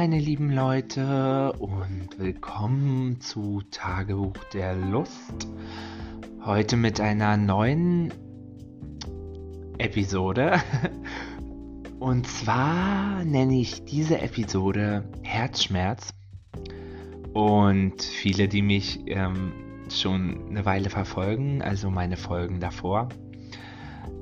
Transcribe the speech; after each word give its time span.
meine 0.00 0.18
lieben 0.18 0.50
Leute 0.50 1.52
und 1.58 2.18
willkommen 2.18 3.20
zu 3.20 3.60
Tagebuch 3.70 4.32
der 4.54 4.74
Lust. 4.74 5.46
Heute 6.42 6.78
mit 6.78 7.02
einer 7.02 7.36
neuen 7.36 8.10
Episode. 9.76 10.54
Und 11.98 12.26
zwar 12.26 13.26
nenne 13.26 13.60
ich 13.60 13.84
diese 13.84 14.22
Episode 14.22 15.04
Herzschmerz. 15.22 16.14
Und 17.34 18.00
viele, 18.00 18.48
die 18.48 18.62
mich 18.62 19.00
ähm, 19.04 19.52
schon 19.90 20.48
eine 20.48 20.64
Weile 20.64 20.88
verfolgen, 20.88 21.60
also 21.60 21.90
meine 21.90 22.16
Folgen 22.16 22.58
davor, 22.58 23.10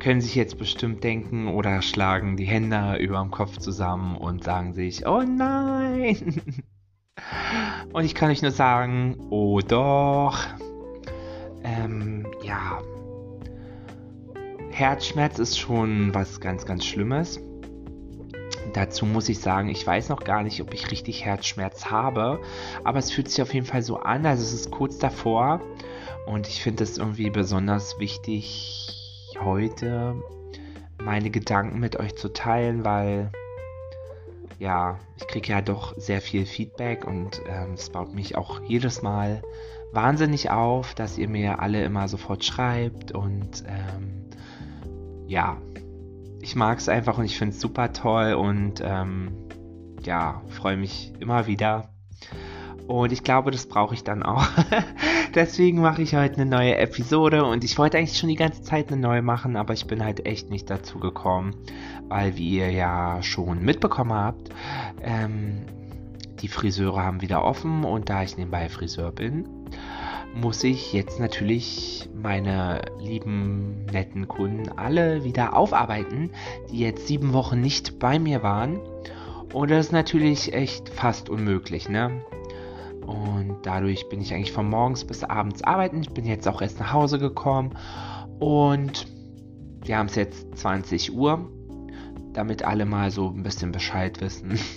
können 0.09 0.23
sich 0.23 0.37
jetzt 0.37 0.57
bestimmt 0.57 1.05
denken 1.05 1.48
oder 1.48 1.83
schlagen 1.83 2.39
die 2.39 2.47
Hände 2.47 2.97
über 2.97 3.21
dem 3.21 3.30
Kopf 3.30 3.59
zusammen 3.59 4.17
und 4.17 4.43
sagen 4.43 4.73
sich, 4.73 5.07
oh 5.07 5.21
nein. 5.21 6.41
Und 7.93 8.07
ich 8.07 8.15
kann 8.15 8.31
euch 8.31 8.41
nur 8.41 8.51
sagen, 8.51 9.19
oh 9.29 9.61
doch. 9.61 10.39
Ähm, 11.62 12.27
ja. 12.43 12.81
Herzschmerz 14.71 15.39
ist 15.39 15.59
schon 15.59 16.15
was 16.15 16.41
ganz, 16.41 16.65
ganz 16.65 16.87
Schlimmes. 16.87 17.39
Dazu 18.73 19.05
muss 19.05 19.29
ich 19.29 19.41
sagen, 19.41 19.69
ich 19.69 19.87
weiß 19.87 20.09
noch 20.09 20.25
gar 20.25 20.43
nicht, 20.43 20.62
ob 20.62 20.73
ich 20.73 20.91
richtig 20.91 21.27
Herzschmerz 21.27 21.84
habe, 21.91 22.41
aber 22.83 22.98
es 22.98 23.12
fühlt 23.12 23.29
sich 23.29 23.43
auf 23.43 23.53
jeden 23.53 23.67
Fall 23.67 23.83
so 23.83 23.98
an, 23.98 24.25
also 24.25 24.43
es 24.43 24.55
ist 24.55 24.70
kurz 24.70 24.97
davor 24.97 25.61
und 26.25 26.48
ich 26.48 26.62
finde 26.62 26.83
es 26.83 26.97
irgendwie 26.97 27.29
besonders 27.29 27.98
wichtig, 27.98 28.98
heute 29.42 30.17
meine 31.03 31.31
Gedanken 31.31 31.81
mit 31.81 31.98
euch 31.98 32.17
zu 32.17 32.33
teilen, 32.33 32.84
weil 32.84 33.31
ja, 34.58 34.98
ich 35.17 35.27
kriege 35.28 35.53
ja 35.53 35.61
doch 35.61 35.97
sehr 35.97 36.20
viel 36.20 36.45
Feedback 36.45 37.06
und 37.06 37.41
ähm, 37.48 37.75
es 37.75 37.91
baut 37.91 38.12
mich 38.12 38.36
auch 38.36 38.61
jedes 38.67 39.03
Mal 39.03 39.42
wahnsinnig 39.92 40.50
auf, 40.50 40.95
dass 40.95 41.17
ihr 41.17 41.28
mir 41.28 41.61
alle 41.61 41.84
immer 41.84 42.08
sofort 42.08 42.45
schreibt 42.45 43.12
und 43.12 43.64
ähm, 43.67 44.30
ja, 45.27 45.58
ich 46.41 46.56
mag 46.56 46.78
es 46.78 46.89
einfach 46.89 47.19
und 47.19 47.25
ich 47.25 47.39
finde 47.39 47.55
es 47.55 47.61
super 47.61 47.92
toll 47.92 48.34
und 48.34 48.83
ähm, 48.83 49.48
ja, 50.02 50.42
freue 50.48 50.77
mich 50.77 51.12
immer 51.20 51.47
wieder. 51.47 51.91
Und 52.89 53.12
ich 53.12 53.22
glaube, 53.22 53.50
das 53.50 53.67
brauche 53.67 53.94
ich 53.94 54.03
dann 54.03 54.22
auch. 54.22 54.48
Deswegen 55.34 55.83
mache 55.83 56.00
ich 56.00 56.14
heute 56.14 56.41
eine 56.41 56.47
neue 56.47 56.78
Episode 56.78 57.45
und 57.45 57.62
ich 57.62 57.77
wollte 57.77 57.98
eigentlich 57.98 58.17
schon 58.17 58.30
die 58.30 58.34
ganze 58.34 58.62
Zeit 58.62 58.91
eine 58.91 59.00
neue 59.00 59.20
machen, 59.20 59.56
aber 59.56 59.75
ich 59.75 59.86
bin 59.86 60.03
halt 60.03 60.25
echt 60.25 60.48
nicht 60.48 60.70
dazu 60.70 60.98
gekommen, 60.98 61.55
weil 62.08 62.39
wie 62.39 62.56
ihr 62.56 62.70
ja 62.70 63.22
schon 63.22 63.62
mitbekommen 63.62 64.14
habt, 64.14 64.48
ähm, 65.03 65.67
die 66.41 66.48
Friseure 66.48 67.03
haben 67.03 67.20
wieder 67.20 67.45
offen 67.45 67.84
und 67.84 68.08
da 68.08 68.22
ich 68.22 68.39
nebenbei 68.39 68.70
Friseur 68.70 69.12
bin, 69.12 69.47
muss 70.34 70.64
ich 70.64 70.95
jetzt 70.95 71.20
natürlich 71.20 72.08
meine 72.14 72.80
lieben 73.00 73.84
netten 73.92 74.28
Kunden 74.28 74.70
alle 74.77 75.25
wieder 75.25 75.55
aufarbeiten, 75.55 76.30
die 76.70 76.78
jetzt 76.78 77.06
sieben 77.06 77.34
Wochen 77.34 77.61
nicht 77.61 77.98
bei 77.98 78.19
mir 78.19 78.42
waren. 78.42 78.80
Und 79.52 79.70
das 79.70 79.86
ist 79.86 79.92
natürlich 79.92 80.55
echt 80.55 80.89
fast 80.89 81.28
unmöglich, 81.28 81.91
ne? 81.91 82.23
Und 83.09 83.56
dadurch 83.62 84.06
bin 84.11 84.20
ich 84.20 84.34
eigentlich 84.34 84.53
von 84.53 84.69
morgens 84.69 85.06
bis 85.06 85.25
abends 85.25 85.64
arbeiten. 85.64 86.03
Ich 86.03 86.11
bin 86.11 86.27
jetzt 86.27 86.47
auch 86.47 86.61
erst 86.61 86.78
nach 86.78 86.92
Hause 86.92 87.19
gekommen. 87.19 87.70
Und 88.39 89.06
wir 89.83 89.97
haben 89.97 90.09
es 90.09 90.14
jetzt 90.14 90.59
20 90.59 91.14
Uhr. 91.14 91.51
Damit 92.34 92.64
alle 92.64 92.84
mal 92.84 93.11
so 93.11 93.31
ein 93.31 93.42
bisschen 93.42 93.73
Bescheid 93.73 94.20
wissen. 94.20 94.58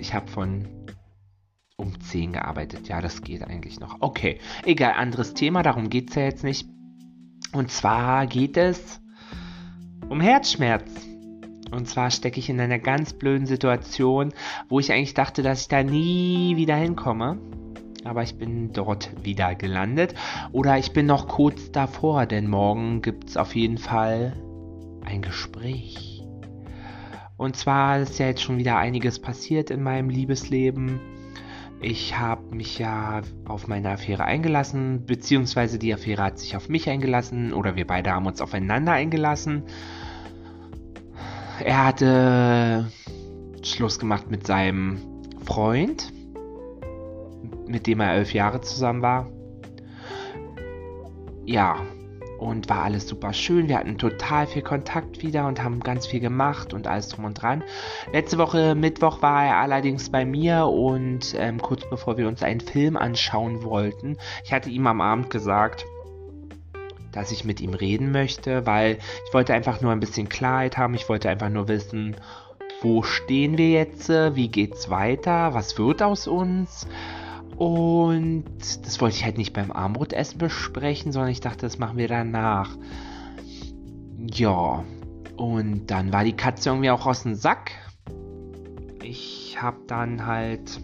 Ich 0.00 0.14
habe 0.14 0.28
von 0.28 0.68
um 1.76 2.00
10 2.00 2.34
gearbeitet. 2.34 2.86
Ja, 2.86 3.00
das 3.00 3.22
geht 3.22 3.42
eigentlich 3.42 3.80
noch. 3.80 3.96
Okay, 3.98 4.38
egal, 4.64 4.92
anderes 4.92 5.34
Thema, 5.34 5.64
darum 5.64 5.90
geht 5.90 6.10
es 6.10 6.14
ja 6.14 6.22
jetzt 6.22 6.44
nicht. 6.44 6.68
Und 7.52 7.72
zwar 7.72 8.28
geht 8.28 8.56
es 8.56 9.00
um 10.08 10.20
Herzschmerz. 10.20 11.07
Und 11.70 11.88
zwar 11.88 12.10
stecke 12.10 12.38
ich 12.38 12.48
in 12.48 12.60
einer 12.60 12.78
ganz 12.78 13.12
blöden 13.12 13.46
Situation, 13.46 14.32
wo 14.68 14.80
ich 14.80 14.92
eigentlich 14.92 15.14
dachte, 15.14 15.42
dass 15.42 15.62
ich 15.62 15.68
da 15.68 15.82
nie 15.82 16.56
wieder 16.56 16.76
hinkomme. 16.76 17.38
Aber 18.04 18.22
ich 18.22 18.36
bin 18.36 18.72
dort 18.72 19.10
wieder 19.24 19.54
gelandet. 19.54 20.14
Oder 20.52 20.78
ich 20.78 20.92
bin 20.92 21.06
noch 21.06 21.28
kurz 21.28 21.72
davor, 21.72 22.26
denn 22.26 22.48
morgen 22.48 23.02
gibt 23.02 23.28
es 23.28 23.36
auf 23.36 23.54
jeden 23.54 23.78
Fall 23.78 24.34
ein 25.04 25.22
Gespräch. 25.22 26.24
Und 27.36 27.56
zwar 27.56 28.00
ist 28.00 28.18
ja 28.18 28.26
jetzt 28.26 28.42
schon 28.42 28.58
wieder 28.58 28.78
einiges 28.78 29.20
passiert 29.20 29.70
in 29.70 29.82
meinem 29.82 30.10
Liebesleben. 30.10 31.00
Ich 31.80 32.18
habe 32.18 32.54
mich 32.54 32.78
ja 32.78 33.20
auf 33.44 33.68
meine 33.68 33.90
Affäre 33.90 34.24
eingelassen, 34.24 35.06
beziehungsweise 35.06 35.78
die 35.78 35.94
Affäre 35.94 36.24
hat 36.24 36.38
sich 36.40 36.56
auf 36.56 36.68
mich 36.68 36.90
eingelassen 36.90 37.52
oder 37.52 37.76
wir 37.76 37.86
beide 37.86 38.10
haben 38.10 38.26
uns 38.26 38.40
aufeinander 38.40 38.92
eingelassen 38.92 39.62
er 41.60 41.84
hatte 41.86 42.92
Schluss 43.62 43.98
gemacht 43.98 44.30
mit 44.30 44.46
seinem 44.46 44.98
Freund, 45.44 46.12
mit 47.66 47.86
dem 47.86 48.00
er 48.00 48.14
elf 48.14 48.32
Jahre 48.32 48.60
zusammen 48.60 49.02
war. 49.02 49.30
Ja, 51.44 51.76
und 52.38 52.68
war 52.68 52.84
alles 52.84 53.08
super 53.08 53.32
schön. 53.32 53.68
Wir 53.68 53.78
hatten 53.78 53.98
total 53.98 54.46
viel 54.46 54.62
Kontakt 54.62 55.22
wieder 55.22 55.46
und 55.46 55.62
haben 55.62 55.80
ganz 55.80 56.06
viel 56.06 56.20
gemacht 56.20 56.72
und 56.72 56.86
alles 56.86 57.08
drum 57.08 57.24
und 57.24 57.34
dran. 57.34 57.64
Letzte 58.12 58.38
Woche 58.38 58.74
Mittwoch 58.74 59.22
war 59.22 59.44
er 59.44 59.56
allerdings 59.56 60.10
bei 60.10 60.24
mir 60.24 60.66
und 60.66 61.34
ähm, 61.36 61.60
kurz 61.60 61.88
bevor 61.90 62.16
wir 62.16 62.28
uns 62.28 62.42
einen 62.42 62.60
Film 62.60 62.96
anschauen 62.96 63.64
wollten, 63.64 64.16
ich 64.44 64.52
hatte 64.52 64.70
ihm 64.70 64.86
am 64.86 65.00
Abend 65.00 65.30
gesagt, 65.30 65.84
dass 67.12 67.32
ich 67.32 67.44
mit 67.44 67.60
ihm 67.60 67.74
reden 67.74 68.12
möchte, 68.12 68.66
weil 68.66 68.98
ich 69.26 69.34
wollte 69.34 69.54
einfach 69.54 69.80
nur 69.80 69.92
ein 69.92 70.00
bisschen 70.00 70.28
Klarheit 70.28 70.76
haben. 70.76 70.94
Ich 70.94 71.08
wollte 71.08 71.28
einfach 71.28 71.48
nur 71.48 71.68
wissen, 71.68 72.16
wo 72.80 73.02
stehen 73.02 73.58
wir 73.58 73.70
jetzt, 73.70 74.08
wie 74.08 74.48
geht's 74.48 74.90
weiter, 74.90 75.54
was 75.54 75.78
wird 75.78 76.02
aus 76.02 76.26
uns. 76.26 76.86
Und 77.56 78.44
das 78.84 79.00
wollte 79.00 79.16
ich 79.16 79.24
halt 79.24 79.36
nicht 79.36 79.52
beim 79.52 79.72
Armbrotessen 79.72 80.38
besprechen, 80.38 81.10
sondern 81.10 81.32
ich 81.32 81.40
dachte, 81.40 81.62
das 81.62 81.78
machen 81.78 81.96
wir 81.96 82.06
danach. 82.06 82.70
Ja, 84.16 84.84
und 85.36 85.86
dann 85.86 86.12
war 86.12 86.24
die 86.24 86.36
Katze 86.36 86.70
irgendwie 86.70 86.90
auch 86.90 87.06
aus 87.06 87.24
dem 87.24 87.34
Sack. 87.34 87.72
Ich 89.02 89.56
habe 89.60 89.78
dann 89.86 90.26
halt 90.26 90.80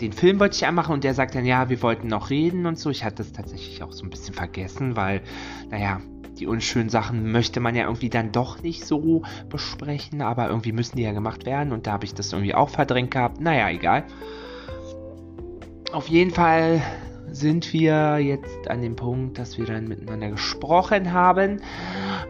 den 0.00 0.12
Film 0.12 0.40
wollte 0.40 0.56
ich 0.56 0.66
anmachen 0.66 0.92
und 0.92 1.04
der 1.04 1.14
sagt 1.14 1.34
dann, 1.34 1.44
ja, 1.44 1.68
wir 1.68 1.80
wollten 1.82 2.08
noch 2.08 2.30
reden 2.30 2.66
und 2.66 2.78
so. 2.78 2.90
Ich 2.90 3.04
hatte 3.04 3.16
das 3.16 3.32
tatsächlich 3.32 3.82
auch 3.82 3.92
so 3.92 4.04
ein 4.04 4.10
bisschen 4.10 4.34
vergessen, 4.34 4.96
weil, 4.96 5.22
naja, 5.70 6.00
die 6.38 6.46
unschönen 6.46 6.88
Sachen 6.88 7.30
möchte 7.30 7.60
man 7.60 7.76
ja 7.76 7.84
irgendwie 7.84 8.10
dann 8.10 8.32
doch 8.32 8.62
nicht 8.62 8.84
so 8.84 9.22
besprechen, 9.48 10.20
aber 10.20 10.48
irgendwie 10.48 10.72
müssen 10.72 10.96
die 10.96 11.04
ja 11.04 11.12
gemacht 11.12 11.46
werden 11.46 11.72
und 11.72 11.86
da 11.86 11.92
habe 11.92 12.04
ich 12.04 12.14
das 12.14 12.32
irgendwie 12.32 12.54
auch 12.54 12.70
verdrängt 12.70 13.12
gehabt. 13.12 13.40
Naja, 13.40 13.70
egal. 13.70 14.04
Auf 15.92 16.08
jeden 16.08 16.32
Fall 16.32 16.82
sind 17.30 17.72
wir 17.72 18.18
jetzt 18.18 18.68
an 18.68 18.82
dem 18.82 18.96
Punkt, 18.96 19.38
dass 19.38 19.58
wir 19.58 19.66
dann 19.66 19.88
miteinander 19.88 20.30
gesprochen 20.30 21.12
haben 21.12 21.60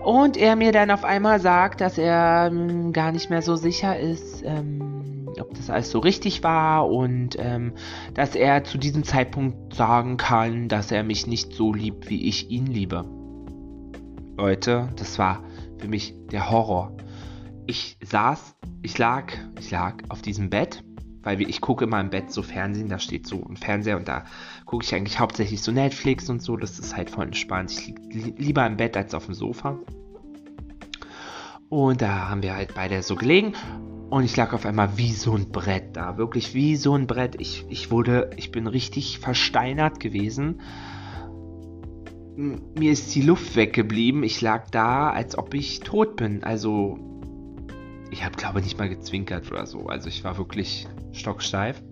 und 0.02 0.36
er 0.36 0.56
mir 0.56 0.72
dann 0.72 0.90
auf 0.90 1.04
einmal 1.04 1.40
sagt, 1.40 1.80
dass 1.80 1.98
er 1.98 2.50
ähm, 2.50 2.92
gar 2.92 3.12
nicht 3.12 3.30
mehr 3.30 3.42
so 3.42 3.56
sicher 3.56 3.98
ist, 3.98 4.42
ähm, 4.44 5.13
ob 5.40 5.54
das 5.54 5.70
alles 5.70 5.90
so 5.90 5.98
richtig 5.98 6.42
war 6.42 6.88
und 6.88 7.36
ähm, 7.38 7.72
dass 8.14 8.34
er 8.34 8.64
zu 8.64 8.78
diesem 8.78 9.04
Zeitpunkt 9.04 9.74
sagen 9.74 10.16
kann, 10.16 10.68
dass 10.68 10.90
er 10.90 11.02
mich 11.02 11.26
nicht 11.26 11.52
so 11.52 11.72
liebt, 11.72 12.10
wie 12.10 12.28
ich 12.28 12.50
ihn 12.50 12.66
liebe. 12.66 13.04
Leute, 14.36 14.90
das 14.96 15.18
war 15.18 15.44
für 15.78 15.88
mich 15.88 16.14
der 16.30 16.50
Horror. 16.50 16.96
Ich 17.66 17.96
saß, 18.02 18.56
ich 18.82 18.98
lag, 18.98 19.32
ich 19.58 19.70
lag 19.70 20.02
auf 20.08 20.22
diesem 20.22 20.50
Bett, 20.50 20.82
weil 21.22 21.40
ich 21.40 21.60
gucke 21.60 21.84
immer 21.84 22.00
im 22.00 22.10
Bett 22.10 22.30
so 22.30 22.42
Fernsehen, 22.42 22.88
da 22.88 22.98
steht 22.98 23.26
so 23.26 23.42
ein 23.48 23.56
Fernseher 23.56 23.96
und 23.96 24.08
da 24.08 24.24
gucke 24.66 24.84
ich 24.84 24.94
eigentlich 24.94 25.20
hauptsächlich 25.20 25.62
so 25.62 25.72
Netflix 25.72 26.28
und 26.28 26.42
so, 26.42 26.56
das 26.56 26.78
ist 26.78 26.96
halt 26.96 27.10
voll 27.10 27.26
entspannt. 27.26 27.70
Ich 27.70 27.94
liege 28.12 28.42
lieber 28.42 28.66
im 28.66 28.76
Bett 28.76 28.96
als 28.96 29.14
auf 29.14 29.26
dem 29.26 29.34
Sofa. 29.34 29.78
Und 31.70 32.02
da 32.02 32.28
haben 32.28 32.42
wir 32.42 32.54
halt 32.54 32.74
beide 32.74 33.02
so 33.02 33.16
gelegen 33.16 33.54
und 34.14 34.22
ich 34.22 34.36
lag 34.36 34.52
auf 34.52 34.64
einmal 34.64 34.96
wie 34.96 35.10
so 35.10 35.34
ein 35.34 35.48
Brett 35.48 35.96
da. 35.96 36.16
Wirklich 36.16 36.54
wie 36.54 36.76
so 36.76 36.94
ein 36.94 37.08
Brett. 37.08 37.34
Ich, 37.40 37.66
ich 37.68 37.90
wurde, 37.90 38.30
ich 38.36 38.52
bin 38.52 38.68
richtig 38.68 39.18
versteinert 39.18 39.98
gewesen. 39.98 40.60
Mir 42.36 42.92
ist 42.92 43.12
die 43.16 43.22
Luft 43.22 43.56
weggeblieben. 43.56 44.22
Ich 44.22 44.40
lag 44.40 44.70
da, 44.70 45.10
als 45.10 45.36
ob 45.36 45.52
ich 45.52 45.80
tot 45.80 46.14
bin. 46.14 46.44
Also, 46.44 46.96
ich 48.12 48.24
habe 48.24 48.36
glaube 48.36 48.60
nicht 48.60 48.78
mal 48.78 48.88
gezwinkert 48.88 49.50
oder 49.50 49.66
so. 49.66 49.88
Also, 49.88 50.08
ich 50.08 50.22
war 50.22 50.38
wirklich 50.38 50.86
stocksteif. 51.10 51.82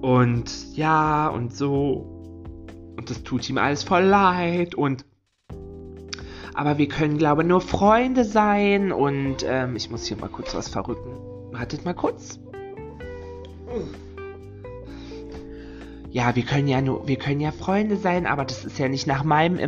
Und 0.00 0.74
ja, 0.74 1.28
und 1.28 1.54
so. 1.54 2.94
Und 2.96 3.10
das 3.10 3.22
tut 3.24 3.46
ihm 3.50 3.58
alles 3.58 3.82
voll 3.82 4.04
leid. 4.04 4.74
Und 4.74 5.04
aber 6.56 6.78
wir 6.78 6.88
können, 6.88 7.18
glaube 7.18 7.42
ich, 7.42 7.48
nur 7.48 7.60
Freunde 7.60 8.24
sein. 8.24 8.90
Und 8.90 9.44
ähm, 9.46 9.76
ich 9.76 9.90
muss 9.90 10.06
hier 10.06 10.16
mal 10.16 10.30
kurz 10.30 10.54
was 10.54 10.68
verrücken. 10.68 11.12
wartet 11.52 11.84
mal 11.84 11.94
kurz. 11.94 12.40
Ja, 16.10 16.34
wir 16.34 16.44
können 16.44 16.66
ja 16.66 16.80
nur, 16.80 17.06
wir 17.06 17.16
können 17.16 17.40
ja 17.40 17.52
Freunde 17.52 17.96
sein, 17.96 18.26
aber 18.26 18.46
das 18.46 18.64
ist 18.64 18.78
ja 18.78 18.88
nicht 18.88 19.06
nach 19.06 19.22
meinem 19.22 19.58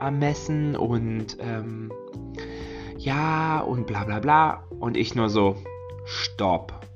Ermessen 0.00 0.74
und 0.74 1.36
ähm, 1.38 1.92
ja 2.96 3.60
und 3.60 3.86
bla 3.86 4.04
bla 4.04 4.18
bla. 4.18 4.64
Und 4.80 4.96
ich 4.96 5.14
nur 5.14 5.28
so, 5.28 5.56
stopp. 6.06 6.86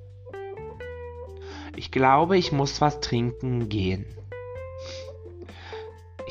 Ich 1.76 1.90
glaube, 1.90 2.38
ich 2.38 2.52
muss 2.52 2.80
was 2.80 3.00
trinken 3.00 3.68
gehen. 3.68 4.06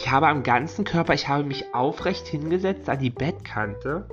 Ich 0.06 0.12
habe 0.12 0.28
am 0.28 0.44
ganzen 0.44 0.86
Körper, 0.86 1.16
ich 1.16 1.28
habe 1.30 1.46
mich 1.46 1.74
aufrecht 1.74 2.28
hingesetzt 2.28 2.88
an 2.90 3.00
die 3.00 3.10
Bettkante, 3.10 4.08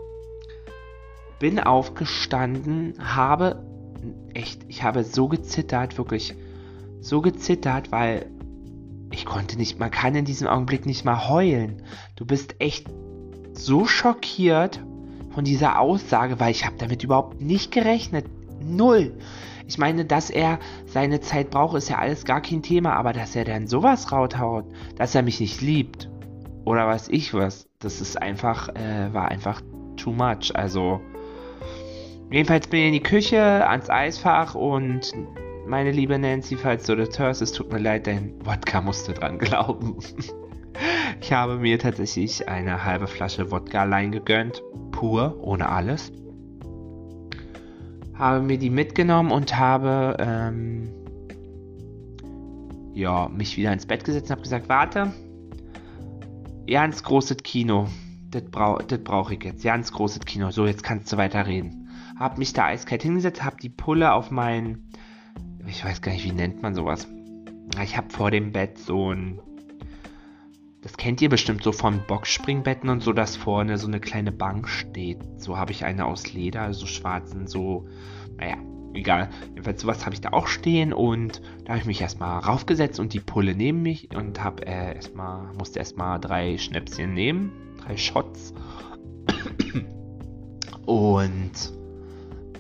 bin 1.39 1.61
aufgestanden, 1.61 2.95
habe 2.99 3.63
echt, 4.33 4.63
ich 4.69 4.85
habe 4.85 5.05
so 5.05 5.29
gezittert, 5.29 5.99
wirklich 5.99 6.35
so 7.03 7.21
gezittert, 7.21 7.93
weil 7.93 8.25
ich 9.11 9.27
konnte 9.27 9.59
nicht, 9.59 9.79
man 9.79 9.91
kann 9.91 10.15
in 10.15 10.25
diesem 10.25 10.49
Augenblick 10.49 10.87
nicht 10.87 11.05
mal 11.05 11.29
heulen. 11.29 11.83
Du 12.17 12.25
bist 12.25 12.55
echt 12.59 12.87
so 13.53 13.85
schockiert 13.85 14.81
von 15.35 15.45
dieser 15.45 15.79
Aussage, 15.79 16.41
weil 16.41 16.53
ich 16.53 16.65
habe 16.65 16.77
damit 16.79 17.05
überhaupt 17.05 17.43
nicht 17.43 17.71
gerechnet. 17.71 18.25
Null. 18.63 19.13
Ich 19.73 19.79
meine, 19.79 20.05
dass 20.05 20.29
er 20.29 20.59
seine 20.85 21.23
Zeit 21.23 21.49
braucht, 21.49 21.79
ist 21.79 21.89
ja 21.89 21.97
alles 21.97 22.27
gar 22.27 22.43
kein 22.43 22.63
Thema, 22.63 22.93
aber 22.93 23.15
dass 23.15 23.35
er 23.35 23.47
dann 23.47 23.67
sowas 23.67 24.13
rauthaut, 24.13 24.67
dass 24.99 25.15
er 25.15 25.23
mich 25.23 25.41
nicht 25.41 25.63
liebt 25.63 26.11
oder 26.67 26.87
was 26.87 27.09
ich 27.09 27.33
was, 27.33 27.71
das 27.79 28.03
ist 28.03 28.21
einfach, 28.21 28.69
äh, 28.69 29.15
war 29.15 29.29
einfach 29.29 29.63
too 29.97 30.13
much. 30.13 30.55
Also, 30.55 31.01
jedenfalls 32.31 32.67
bin 32.67 32.81
ich 32.81 32.87
in 32.89 32.93
die 32.93 33.03
Küche, 33.03 33.67
ans 33.67 33.89
Eisfach 33.89 34.55
und 34.55 35.11
meine 35.67 35.91
liebe 35.91 36.19
Nancy, 36.19 36.57
falls 36.57 36.85
du 36.85 36.95
das 36.95 37.19
hörst, 37.19 37.41
es 37.41 37.53
tut 37.53 37.73
mir 37.73 37.79
leid, 37.79 38.07
dein 38.07 38.35
Wodka 38.45 38.83
musste 38.83 39.15
dran 39.15 39.39
glauben. 39.39 39.97
ich 41.23 41.33
habe 41.33 41.57
mir 41.57 41.79
tatsächlich 41.79 42.47
eine 42.47 42.85
halbe 42.85 43.07
Flasche 43.07 43.51
Wodka 43.51 43.81
allein 43.81 44.13
gegönnt, 44.13 44.63
pur, 44.91 45.39
ohne 45.41 45.71
alles 45.71 46.13
habe 48.23 48.41
mir 48.41 48.57
die 48.57 48.71
mitgenommen 48.71 49.33
und 49.33 49.59
habe 49.59 50.17
ähm, 50.21 50.89
ja, 52.95 53.29
mich 53.29 53.57
wieder 53.57 53.73
ins 53.73 53.85
Bett 53.85 54.05
gesetzt 54.05 54.27
und 54.27 54.31
habe 54.31 54.43
gesagt, 54.43 54.69
warte, 54.69 55.13
ganz 56.69 57.03
großes 57.03 57.39
Kino, 57.39 57.89
das 58.31 58.45
brauche 58.45 58.85
brauch 58.99 59.33
ich 59.33 59.43
jetzt, 59.43 59.65
ganz 59.65 59.91
großes 59.91 60.21
Kino, 60.21 60.53
so 60.53 60.67
jetzt 60.67 60.85
kannst 60.85 61.13
du 61.13 61.17
weiter 61.17 61.49
reden. 61.49 61.89
Habe 62.17 62.39
mich 62.39 62.53
da 62.53 62.67
eiskalt 62.67 63.03
hingesetzt, 63.03 63.43
habe 63.43 63.57
die 63.61 63.71
Pulle 63.71 64.13
auf 64.13 64.31
mein, 64.31 64.85
ich 65.67 65.85
weiß 65.85 66.01
gar 66.01 66.13
nicht, 66.13 66.25
wie 66.25 66.33
nennt 66.33 66.63
man 66.63 66.77
sowas. 66.77 67.09
Ich 67.83 67.97
habe 67.97 68.11
vor 68.11 68.31
dem 68.31 68.53
Bett 68.53 68.79
so 68.79 69.13
ein 69.13 69.41
das 70.83 70.97
kennt 70.97 71.23
ihr 71.23 71.29
bestimmt 71.29 71.63
so 71.63 71.71
von 71.71 72.01
Boxspringbetten 72.07 72.91
und 72.91 73.03
so, 73.03 73.13
dass 73.13 73.37
vorne 73.37 73.79
so 73.79 73.87
eine 73.87 74.01
kleine 74.01 74.33
Bank 74.33 74.69
steht. 74.69 75.19
So 75.37 75.57
habe 75.57 75.71
ich 75.71 75.85
eine 75.85 76.05
aus 76.07 76.33
Leder, 76.33 76.75
so 76.75 76.87
schwarzen, 76.87 77.47
so, 77.47 77.87
naja, 78.37 78.57
egal. 78.93 79.31
Jedenfalls 79.51 79.81
sowas 79.81 80.05
habe 80.05 80.15
ich 80.15 80.21
da 80.21 80.31
auch 80.31 80.49
stehen 80.49 80.93
und 80.93 81.41
da 81.65 81.71
habe 81.71 81.81
ich 81.81 81.87
mich 81.87 82.01
erstmal 82.01 82.41
raufgesetzt 82.41 82.99
und 82.99 83.13
die 83.13 83.21
Pulle 83.21 83.55
neben 83.55 83.83
mich 83.83 84.15
und 84.15 84.43
habe 84.43 84.67
äh, 84.67 84.97
erstmal, 84.97 85.53
musste 85.55 85.79
erstmal 85.79 86.19
drei 86.19 86.59
Schnäpschen 86.59 87.15
nehmen, 87.15 87.53
drei 87.79 87.97
Shots. 87.97 88.53
und 90.87 91.82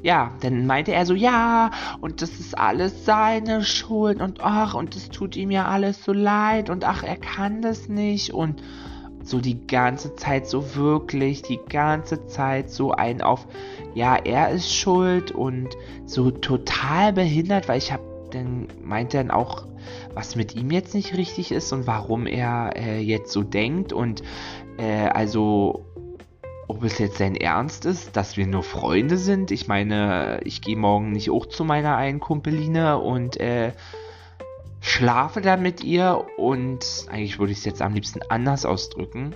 ja, 0.03 0.33
dann 0.41 0.67
meinte 0.67 0.93
er 0.93 1.07
so, 1.07 1.15
ja, 1.15 1.71
und 2.01 2.23
das 2.23 2.41
ist 2.41 2.59
alles 2.59 3.05
seine 3.05 3.63
Schuld 3.63 4.21
und 4.21 4.41
ach, 4.43 4.75
und 4.75 4.97
es 4.97 5.11
tut 5.11 5.37
ihm 5.37 5.51
ja 5.51 5.67
alles 5.67 6.05
so 6.05 6.13
leid 6.13 6.71
und 6.71 6.85
ach, 6.85 7.05
er 7.05 7.17
kann 7.17 7.63
das 7.63 7.89
nicht 7.89 8.35
und 8.35 8.63
so 9.25 9.41
die 9.41 9.67
ganze 9.67 10.17
Zeit 10.17 10.49
so 10.49 10.75
wirklich, 10.75 11.43
die 11.43 11.61
ganze 11.69 12.27
Zeit 12.27 12.71
so 12.71 12.91
ein 12.91 13.23
auf, 13.23 13.47
ja, 13.95 14.17
er 14.17 14.51
ist 14.51 14.75
schuld 14.75 15.31
und 15.31 15.69
so 16.07 16.33
total 16.33 17.13
behindert, 17.13 17.69
weil 17.69 17.79
ich 17.79 17.93
habe 17.93 18.03
dann 18.33 18.67
meinte 18.83 19.19
dann 19.19 19.31
auch, 19.31 19.67
was 20.15 20.37
mit 20.37 20.57
ihm 20.57 20.71
jetzt 20.71 20.95
nicht 20.95 21.17
richtig 21.17 21.53
ist 21.53 21.73
und 21.73 21.87
warum 21.87 22.27
er 22.27 22.73
äh, 22.77 23.01
jetzt 23.01 23.33
so 23.33 23.43
denkt 23.43 23.93
und 23.93 24.23
äh, 24.79 25.07
also 25.09 25.85
ob 26.83 26.87
es 26.87 26.99
jetzt 26.99 27.19
sein 27.19 27.37
Ernst 27.37 27.87
ist, 27.87 28.17
dass 28.17 28.37
wir 28.37 28.45
nur 28.45 28.65
Freunde 28.65 29.17
sind. 29.17 29.53
Ich 29.53 29.69
meine, 29.69 30.41
ich 30.43 30.63
gehe 30.63 30.77
morgen 30.77 31.13
nicht 31.13 31.31
auch 31.31 31.47
zu 31.47 31.65
meiner 31.65 31.97
einen 31.97 32.19
Kumpeline 32.19 32.99
und 32.99 33.39
äh, 33.39 33.71
schlafe 34.81 35.41
dann 35.41 35.63
mit 35.63 35.85
ihr 35.85 36.25
und 36.39 36.85
eigentlich 37.09 37.39
würde 37.39 37.53
ich 37.53 37.59
es 37.59 37.65
jetzt 37.65 37.83
am 37.83 37.95
liebsten 37.95 38.19
anders 38.29 38.67
ausdrücken. 38.67 39.33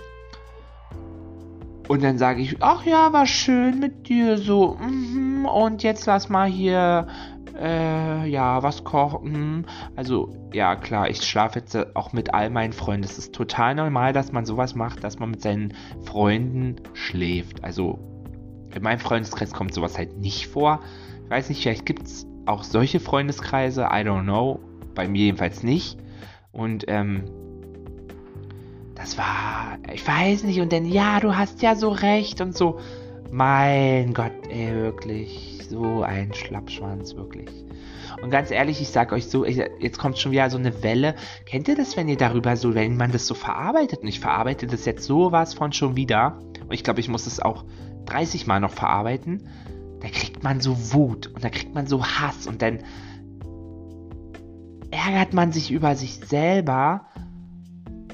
Und 1.87 2.03
dann 2.03 2.17
sage 2.17 2.41
ich, 2.41 2.57
ach 2.59 2.85
ja, 2.85 3.13
war 3.13 3.25
schön 3.25 3.79
mit 3.79 4.09
dir 4.09 4.37
so. 4.37 4.75
Mm 4.81 5.17
und 5.47 5.83
jetzt 5.83 6.05
lass 6.05 6.29
mal 6.29 6.49
hier 6.49 7.07
äh, 7.59 8.25
ja, 8.27 8.63
was 8.63 8.83
kochen. 8.83 9.65
Also, 9.95 10.29
ja, 10.53 10.75
klar, 10.75 11.09
ich 11.09 11.21
schlafe 11.21 11.59
jetzt 11.59 11.95
auch 11.95 12.13
mit 12.13 12.33
all 12.33 12.49
meinen 12.49 12.73
Freunden. 12.73 13.03
Es 13.03 13.17
ist 13.17 13.33
total 13.33 13.75
normal, 13.75 14.13
dass 14.13 14.31
man 14.31 14.45
sowas 14.45 14.75
macht, 14.75 15.03
dass 15.03 15.19
man 15.19 15.31
mit 15.31 15.41
seinen 15.41 15.73
Freunden 16.03 16.75
schläft. 16.93 17.63
Also, 17.63 17.99
in 18.73 18.83
meinem 18.83 18.99
Freundeskreis 18.99 19.53
kommt 19.53 19.73
sowas 19.73 19.97
halt 19.97 20.17
nicht 20.17 20.47
vor. 20.47 20.81
Ich 21.23 21.29
weiß 21.29 21.49
nicht, 21.49 21.61
vielleicht 21.61 21.85
gibt 21.85 22.03
es 22.03 22.27
auch 22.45 22.63
solche 22.63 22.99
Freundeskreise, 22.99 23.81
I 23.81 24.03
don't 24.03 24.23
know. 24.23 24.59
Bei 24.95 25.07
mir 25.07 25.25
jedenfalls 25.25 25.63
nicht. 25.63 25.97
Und, 26.51 26.85
ähm, 26.87 27.23
das 28.95 29.17
war, 29.17 29.77
ich 29.93 30.07
weiß 30.07 30.43
nicht, 30.43 30.59
und 30.59 30.73
dann, 30.73 30.85
ja, 30.85 31.19
du 31.19 31.35
hast 31.35 31.61
ja 31.61 31.75
so 31.75 31.89
recht 31.89 32.41
und 32.41 32.55
so. 32.55 32.79
Mein 33.31 34.13
Gott, 34.13 34.31
ey, 34.49 34.73
wirklich 34.73 35.59
so 35.69 36.03
ein 36.03 36.33
Schlappschwanz, 36.33 37.15
wirklich. 37.15 37.49
Und 38.21 38.31
ganz 38.31 38.51
ehrlich, 38.51 38.81
ich 38.81 38.89
sag 38.89 39.11
euch 39.11 39.27
so, 39.27 39.45
ich, 39.45 39.61
jetzt 39.79 39.99
kommt 39.99 40.17
schon 40.17 40.31
wieder 40.31 40.49
so 40.49 40.57
eine 40.57 40.81
Welle. 40.81 41.15
Kennt 41.45 41.67
ihr 41.67 41.75
das, 41.75 41.97
wenn 41.97 42.07
ihr 42.07 42.17
darüber 42.17 42.55
so, 42.55 42.73
wenn 42.73 42.97
man 42.97 43.11
das 43.11 43.27
so 43.27 43.35
verarbeitet? 43.35 44.01
Und 44.01 44.07
ich 44.07 44.19
verarbeite 44.19 44.65
das 44.65 44.85
jetzt 44.85 45.03
sowas 45.03 45.53
von 45.53 45.73
schon 45.73 45.95
wieder. 45.95 46.39
Und 46.61 46.73
ich 46.73 46.83
glaube, 46.83 46.99
ich 46.99 47.09
muss 47.09 47.27
es 47.27 47.39
auch 47.39 47.65
30 48.05 48.47
Mal 48.47 48.59
noch 48.59 48.71
verarbeiten. 48.71 49.47
Da 49.99 50.07
kriegt 50.07 50.43
man 50.43 50.61
so 50.61 50.93
Wut 50.93 51.27
und 51.27 51.43
da 51.43 51.49
kriegt 51.49 51.75
man 51.75 51.87
so 51.87 52.05
Hass 52.05 52.47
und 52.47 52.61
dann 52.61 52.79
ärgert 54.91 55.33
man 55.33 55.51
sich 55.51 55.71
über 55.71 55.95
sich 55.95 56.19
selber, 56.25 57.07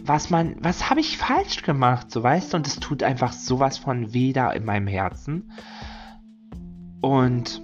was 0.06 0.30
man, 0.30 0.56
was 0.60 0.90
habe 0.90 1.00
ich 1.00 1.18
falsch 1.18 1.64
gemacht, 1.64 2.12
so 2.12 2.22
weißt 2.22 2.54
du, 2.54 2.58
und 2.58 2.68
es 2.68 2.76
tut 2.80 3.04
einfach 3.04 3.32
sowas 3.32 3.78
von 3.78 4.10
da 4.34 4.52
in 4.52 4.66
meinem 4.66 4.88
Herzen. 4.88 5.52
Und 7.02 7.62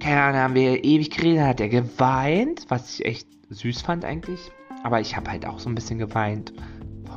keine 0.00 0.22
Ahnung, 0.22 0.40
haben 0.40 0.54
wir 0.54 0.84
ewig 0.84 1.10
geredet, 1.10 1.42
hat 1.42 1.60
er 1.60 1.68
geweint, 1.68 2.66
was 2.68 2.94
ich 2.94 3.04
echt 3.04 3.28
süß 3.50 3.82
fand 3.82 4.04
eigentlich. 4.04 4.40
Aber 4.84 5.00
ich 5.00 5.16
habe 5.16 5.30
halt 5.30 5.44
auch 5.44 5.58
so 5.58 5.68
ein 5.68 5.74
bisschen 5.74 5.98
geweint. 5.98 6.52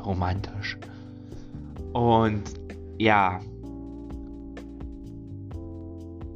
Romantisch. 0.04 0.78
Und 1.92 2.42
ja. 2.98 3.40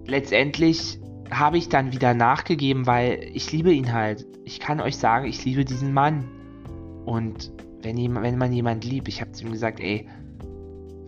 Letztendlich 0.07 1.01
habe 1.33 1.59
ich 1.59 1.69
dann 1.69 1.91
wieder 1.91 2.15
nachgegeben, 2.15 2.87
weil 2.87 3.29
ich 3.35 3.51
liebe 3.51 3.73
ihn 3.73 3.93
halt. 3.93 4.25
Ich 4.45 4.61
kann 4.61 4.81
euch 4.81 4.97
sagen, 4.97 5.27
ich 5.27 5.45
liebe 5.45 5.65
diesen 5.65 5.93
Mann. 5.93 6.29
Und 7.07 7.53
wenn, 7.83 7.97
jemand, 7.97 8.27
wenn 8.27 8.37
man 8.37 8.53
jemanden 8.53 8.89
liebt, 8.89 9.09
ich 9.09 9.21
habe 9.21 9.33
zu 9.33 9.45
ihm 9.45 9.53
gesagt, 9.53 9.81
ey, 9.81 10.09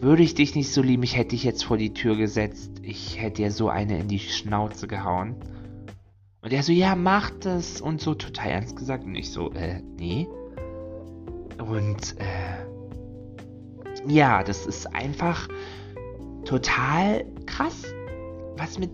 würde 0.01 0.23
ich 0.23 0.35
dich 0.35 0.55
nicht 0.55 0.73
so 0.73 0.81
lieben, 0.81 1.03
ich 1.03 1.17
hätte 1.17 1.31
dich 1.31 1.43
jetzt 1.43 1.65
vor 1.65 1.77
die 1.77 1.93
Tür 1.93 2.17
gesetzt. 2.17 2.71
Ich 2.83 3.21
hätte 3.21 3.43
dir 3.43 3.51
so 3.51 3.69
eine 3.69 3.99
in 3.99 4.07
die 4.07 4.21
Schnauze 4.21 4.87
gehauen. 4.87 5.35
Und 6.41 6.53
er 6.53 6.63
so, 6.63 6.73
ja, 6.73 6.95
mach 6.95 7.31
das. 7.41 7.81
Und 7.81 8.01
so 8.01 8.15
total 8.15 8.51
ernst 8.51 8.77
gesagt. 8.77 9.05
Und 9.05 9.17
ich 9.17 9.31
so, 9.31 9.53
äh, 9.53 9.83
nee. 9.99 10.29
Und, 11.59 12.17
äh, 12.21 12.59
ja, 14.07 14.45
das 14.45 14.67
ist 14.67 14.95
einfach 14.95 15.49
total 16.45 17.25
krass. 17.47 17.83
Was 18.57 18.79
mit. 18.79 18.91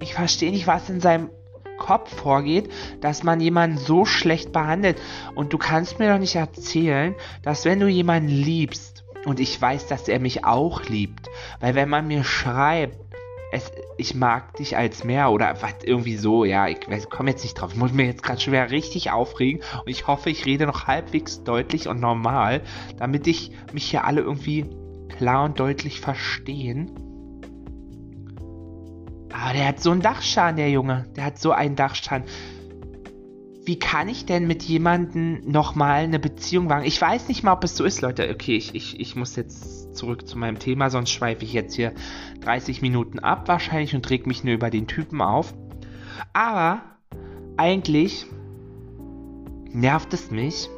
Ich 0.00 0.12
verstehe 0.12 0.50
nicht, 0.50 0.66
was 0.66 0.90
in 0.90 1.00
seinem 1.00 1.30
Kopf 1.78 2.14
vorgeht, 2.14 2.70
dass 3.00 3.22
man 3.22 3.40
jemanden 3.40 3.78
so 3.78 4.04
schlecht 4.04 4.52
behandelt. 4.52 5.00
Und 5.34 5.52
du 5.52 5.58
kannst 5.58 5.98
mir 5.98 6.12
doch 6.12 6.18
nicht 6.18 6.36
erzählen, 6.36 7.14
dass 7.42 7.64
wenn 7.64 7.80
du 7.80 7.88
jemanden 7.88 8.28
liebst, 8.28 9.04
und 9.24 9.40
ich 9.40 9.60
weiß, 9.60 9.88
dass 9.88 10.08
er 10.08 10.20
mich 10.20 10.44
auch 10.44 10.84
liebt. 10.84 11.28
Weil 11.60 11.74
wenn 11.74 11.88
man 11.88 12.06
mir 12.06 12.24
schreibt, 12.24 12.96
es, 13.50 13.70
ich 13.96 14.14
mag 14.14 14.56
dich 14.56 14.76
als 14.76 15.04
mehr 15.04 15.30
oder 15.30 15.60
was 15.62 15.74
irgendwie 15.82 16.16
so, 16.16 16.44
ja, 16.44 16.66
ich 16.68 16.80
komme 17.10 17.30
jetzt 17.30 17.42
nicht 17.42 17.54
drauf. 17.54 17.72
Ich 17.72 17.78
muss 17.78 17.92
mir 17.92 18.06
jetzt 18.06 18.22
gerade 18.22 18.40
schon 18.40 18.52
wieder 18.52 18.70
richtig 18.70 19.10
aufregen 19.10 19.62
und 19.84 19.88
ich 19.88 20.06
hoffe, 20.06 20.30
ich 20.30 20.44
rede 20.44 20.66
noch 20.66 20.86
halbwegs 20.86 21.44
deutlich 21.44 21.88
und 21.88 22.00
normal, 22.00 22.62
damit 22.98 23.26
ich 23.26 23.52
mich 23.72 23.90
hier 23.90 24.04
alle 24.04 24.20
irgendwie 24.20 24.66
klar 25.16 25.44
und 25.44 25.58
deutlich 25.58 26.00
verstehen. 26.00 27.07
Aber 29.32 29.52
der 29.52 29.68
hat 29.68 29.80
so 29.80 29.90
einen 29.90 30.00
Dachschaden, 30.00 30.56
der 30.56 30.70
Junge. 30.70 31.06
Der 31.16 31.24
hat 31.24 31.38
so 31.38 31.52
einen 31.52 31.76
Dachschaden. 31.76 32.26
Wie 33.64 33.78
kann 33.78 34.08
ich 34.08 34.24
denn 34.24 34.46
mit 34.46 34.62
jemandem 34.62 35.40
nochmal 35.44 36.04
eine 36.04 36.18
Beziehung 36.18 36.70
wagen? 36.70 36.86
Ich 36.86 36.98
weiß 37.00 37.28
nicht 37.28 37.42
mal, 37.42 37.52
ob 37.52 37.64
es 37.64 37.76
so 37.76 37.84
ist, 37.84 38.00
Leute. 38.00 38.30
Okay, 38.32 38.56
ich, 38.56 38.74
ich, 38.74 38.98
ich 38.98 39.14
muss 39.14 39.36
jetzt 39.36 39.94
zurück 39.94 40.26
zu 40.26 40.38
meinem 40.38 40.58
Thema, 40.58 40.88
sonst 40.88 41.10
schweife 41.10 41.44
ich 41.44 41.52
jetzt 41.52 41.74
hier 41.74 41.92
30 42.40 42.80
Minuten 42.80 43.18
ab 43.18 43.46
wahrscheinlich 43.46 43.94
und 43.94 44.08
reg 44.08 44.26
mich 44.26 44.42
nur 44.42 44.54
über 44.54 44.70
den 44.70 44.86
Typen 44.86 45.20
auf. 45.20 45.52
Aber 46.32 46.80
eigentlich 47.58 48.24
nervt 49.70 50.14
es 50.14 50.30
mich, 50.30 50.70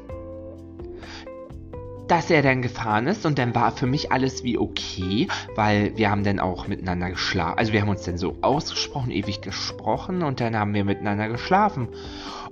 dass 2.10 2.28
er 2.28 2.42
dann 2.42 2.60
gefahren 2.60 3.06
ist 3.06 3.24
und 3.24 3.38
dann 3.38 3.54
war 3.54 3.70
für 3.70 3.86
mich 3.86 4.10
alles 4.10 4.42
wie 4.42 4.58
okay, 4.58 5.28
weil 5.54 5.96
wir 5.96 6.10
haben 6.10 6.24
dann 6.24 6.40
auch 6.40 6.66
miteinander 6.66 7.10
geschlafen. 7.10 7.56
Also 7.56 7.72
wir 7.72 7.82
haben 7.82 7.88
uns 7.88 8.02
dann 8.02 8.18
so 8.18 8.36
ausgesprochen, 8.40 9.12
ewig 9.12 9.42
gesprochen 9.42 10.24
und 10.24 10.40
dann 10.40 10.56
haben 10.56 10.74
wir 10.74 10.84
miteinander 10.84 11.28
geschlafen. 11.28 11.88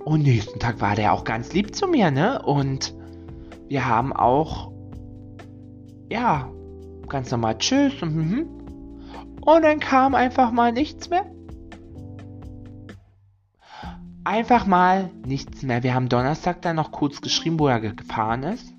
Und 0.05 0.23
nächsten 0.23 0.59
Tag 0.59 0.79
war 0.79 0.95
der 0.95 1.11
auch 1.11 1.25
ganz 1.25 1.51
lieb 1.51 1.75
zu 1.75 1.87
mir, 1.87 2.09
ne? 2.09 2.41
Und 2.41 2.93
wir 3.67 3.85
haben 3.85 4.13
auch, 4.13 4.71
ja, 6.09 6.47
ganz 7.09 7.29
normal 7.29 7.57
Tschüss 7.57 8.01
und, 8.01 8.15
mhm. 8.15 8.45
und 9.41 9.61
dann 9.61 9.81
kam 9.81 10.15
einfach 10.15 10.53
mal 10.53 10.71
nichts 10.71 11.09
mehr. 11.09 11.25
Einfach 14.23 14.65
mal 14.65 15.09
nichts 15.25 15.63
mehr. 15.63 15.83
Wir 15.83 15.95
haben 15.95 16.07
Donnerstag 16.07 16.61
dann 16.61 16.77
noch 16.77 16.93
kurz 16.93 17.19
geschrieben, 17.19 17.59
wo 17.59 17.67
er 17.67 17.81
gefahren 17.81 18.43
ist. 18.43 18.78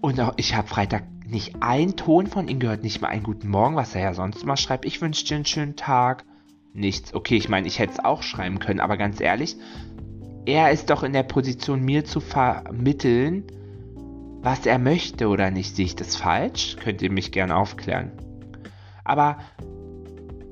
Und 0.00 0.18
auch 0.20 0.34
ich 0.36 0.54
habe 0.54 0.68
Freitag 0.68 1.04
nicht 1.26 1.62
einen 1.62 1.96
Ton 1.96 2.26
von 2.26 2.48
ihm 2.48 2.58
gehört, 2.58 2.82
nicht 2.82 3.00
mal 3.00 3.08
einen 3.08 3.22
guten 3.22 3.48
Morgen, 3.48 3.76
was 3.76 3.94
er 3.94 4.02
ja 4.02 4.14
sonst 4.14 4.44
mal 4.44 4.56
schreibt. 4.56 4.84
Ich 4.84 5.00
wünsche 5.00 5.24
dir 5.24 5.36
einen 5.36 5.44
schönen 5.44 5.76
Tag. 5.76 6.24
Nichts. 6.72 7.14
Okay, 7.14 7.36
ich 7.36 7.48
meine, 7.48 7.66
ich 7.66 7.78
hätte 7.78 7.94
es 7.94 8.04
auch 8.04 8.22
schreiben 8.22 8.58
können, 8.58 8.80
aber 8.80 8.96
ganz 8.96 9.20
ehrlich, 9.20 9.56
er 10.46 10.70
ist 10.70 10.90
doch 10.90 11.02
in 11.02 11.12
der 11.12 11.22
Position, 11.22 11.84
mir 11.84 12.04
zu 12.04 12.20
vermitteln, 12.20 13.44
was 14.42 14.66
er 14.66 14.78
möchte 14.78 15.28
oder 15.28 15.50
nicht. 15.50 15.76
Sehe 15.76 15.84
ich 15.84 15.96
das 15.96 16.16
falsch? 16.16 16.76
Könnt 16.82 17.02
ihr 17.02 17.10
mich 17.10 17.32
gerne 17.32 17.56
aufklären. 17.56 18.12
Aber 19.04 19.38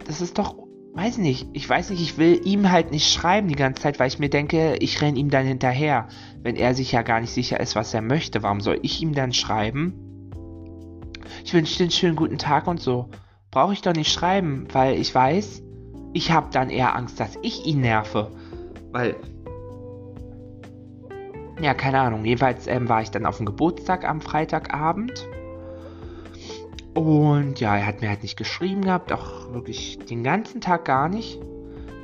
das 0.04 0.20
ist 0.20 0.38
doch, 0.38 0.56
weiß 0.98 1.18
nicht, 1.18 1.48
ich 1.52 1.68
weiß 1.68 1.90
nicht, 1.90 2.02
ich 2.02 2.18
will 2.18 2.40
ihm 2.44 2.70
halt 2.70 2.90
nicht 2.90 3.12
schreiben 3.12 3.48
die 3.48 3.54
ganze 3.54 3.82
Zeit, 3.82 3.98
weil 3.98 4.08
ich 4.08 4.18
mir 4.18 4.28
denke, 4.28 4.76
ich 4.80 5.00
renne 5.00 5.18
ihm 5.18 5.30
dann 5.30 5.46
hinterher 5.46 6.08
wenn 6.42 6.56
er 6.56 6.74
sich 6.74 6.92
ja 6.92 7.02
gar 7.02 7.20
nicht 7.20 7.32
sicher 7.32 7.60
ist, 7.60 7.76
was 7.76 7.94
er 7.94 8.02
möchte, 8.02 8.42
warum 8.42 8.60
soll 8.60 8.78
ich 8.82 9.02
ihm 9.02 9.14
dann 9.14 9.32
schreiben? 9.32 9.92
Ich 11.44 11.52
wünsche 11.54 11.76
dir 11.76 11.84
einen 11.84 11.90
schönen 11.90 12.16
guten 12.16 12.38
Tag 12.38 12.66
und 12.66 12.80
so. 12.80 13.08
Brauche 13.50 13.72
ich 13.72 13.82
doch 13.82 13.94
nicht 13.94 14.12
schreiben, 14.12 14.66
weil 14.72 14.98
ich 14.98 15.14
weiß, 15.14 15.62
ich 16.12 16.30
habe 16.30 16.48
dann 16.52 16.70
eher 16.70 16.94
Angst, 16.94 17.18
dass 17.20 17.36
ich 17.42 17.66
ihn 17.66 17.80
nerve. 17.80 18.30
Weil, 18.92 19.16
ja, 21.60 21.74
keine 21.74 22.00
Ahnung. 22.00 22.24
Jedenfalls 22.24 22.66
ähm, 22.66 22.88
war 22.88 23.02
ich 23.02 23.10
dann 23.10 23.26
auf 23.26 23.38
dem 23.38 23.46
Geburtstag 23.46 24.08
am 24.08 24.20
Freitagabend. 24.20 25.26
Und 26.98 27.60
ja, 27.60 27.76
er 27.76 27.86
hat 27.86 28.00
mir 28.00 28.08
halt 28.08 28.22
nicht 28.22 28.36
geschrieben 28.36 28.82
gehabt, 28.82 29.12
auch 29.12 29.52
wirklich 29.52 30.00
den 30.00 30.24
ganzen 30.24 30.60
Tag 30.60 30.84
gar 30.84 31.08
nicht. 31.08 31.38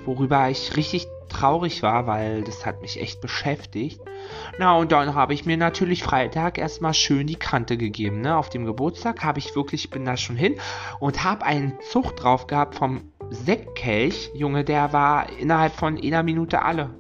Worüber 0.05 0.49
ich 0.51 0.77
richtig 0.77 1.09
traurig 1.29 1.83
war, 1.83 2.07
weil 2.07 2.45
das 2.45 2.65
hat 2.65 2.81
mich 2.81 3.01
echt 3.01 3.21
beschäftigt. 3.21 4.01
Na, 4.61 4.77
und 4.77 4.93
dann 4.93 5.17
habe 5.17 5.35
ich 5.35 5.47
mir 5.47 5.57
natürlich 5.57 6.05
Freitag 6.05 6.59
erstmal 6.59 6.95
schön 6.95 7.27
die 7.27 7.35
Kante 7.35 7.77
gegeben. 7.77 8.21
Ne? 8.21 8.37
Auf 8.37 8.51
dem 8.51 8.67
Geburtstag 8.67 9.25
habe 9.25 9.41
ich 9.41 9.57
wirklich, 9.57 9.91
bin 9.91 10.05
da 10.05 10.17
schon 10.17 10.37
hin 10.37 10.55
und 11.01 11.25
habe 11.25 11.45
einen 11.45 11.73
Zug 11.91 12.15
drauf 12.15 12.47
gehabt 12.47 12.77
vom 12.77 13.11
Sektkelch. 13.31 14.31
Junge, 14.33 14.63
der 14.63 14.93
war 14.93 15.29
innerhalb 15.41 15.73
von 15.73 16.01
einer 16.01 16.23
Minute 16.23 16.63
alle. 16.63 16.91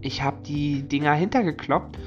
Ich 0.00 0.22
habe 0.22 0.38
die 0.42 0.88
Dinger 0.88 1.12
hintergekloppt. 1.12 1.98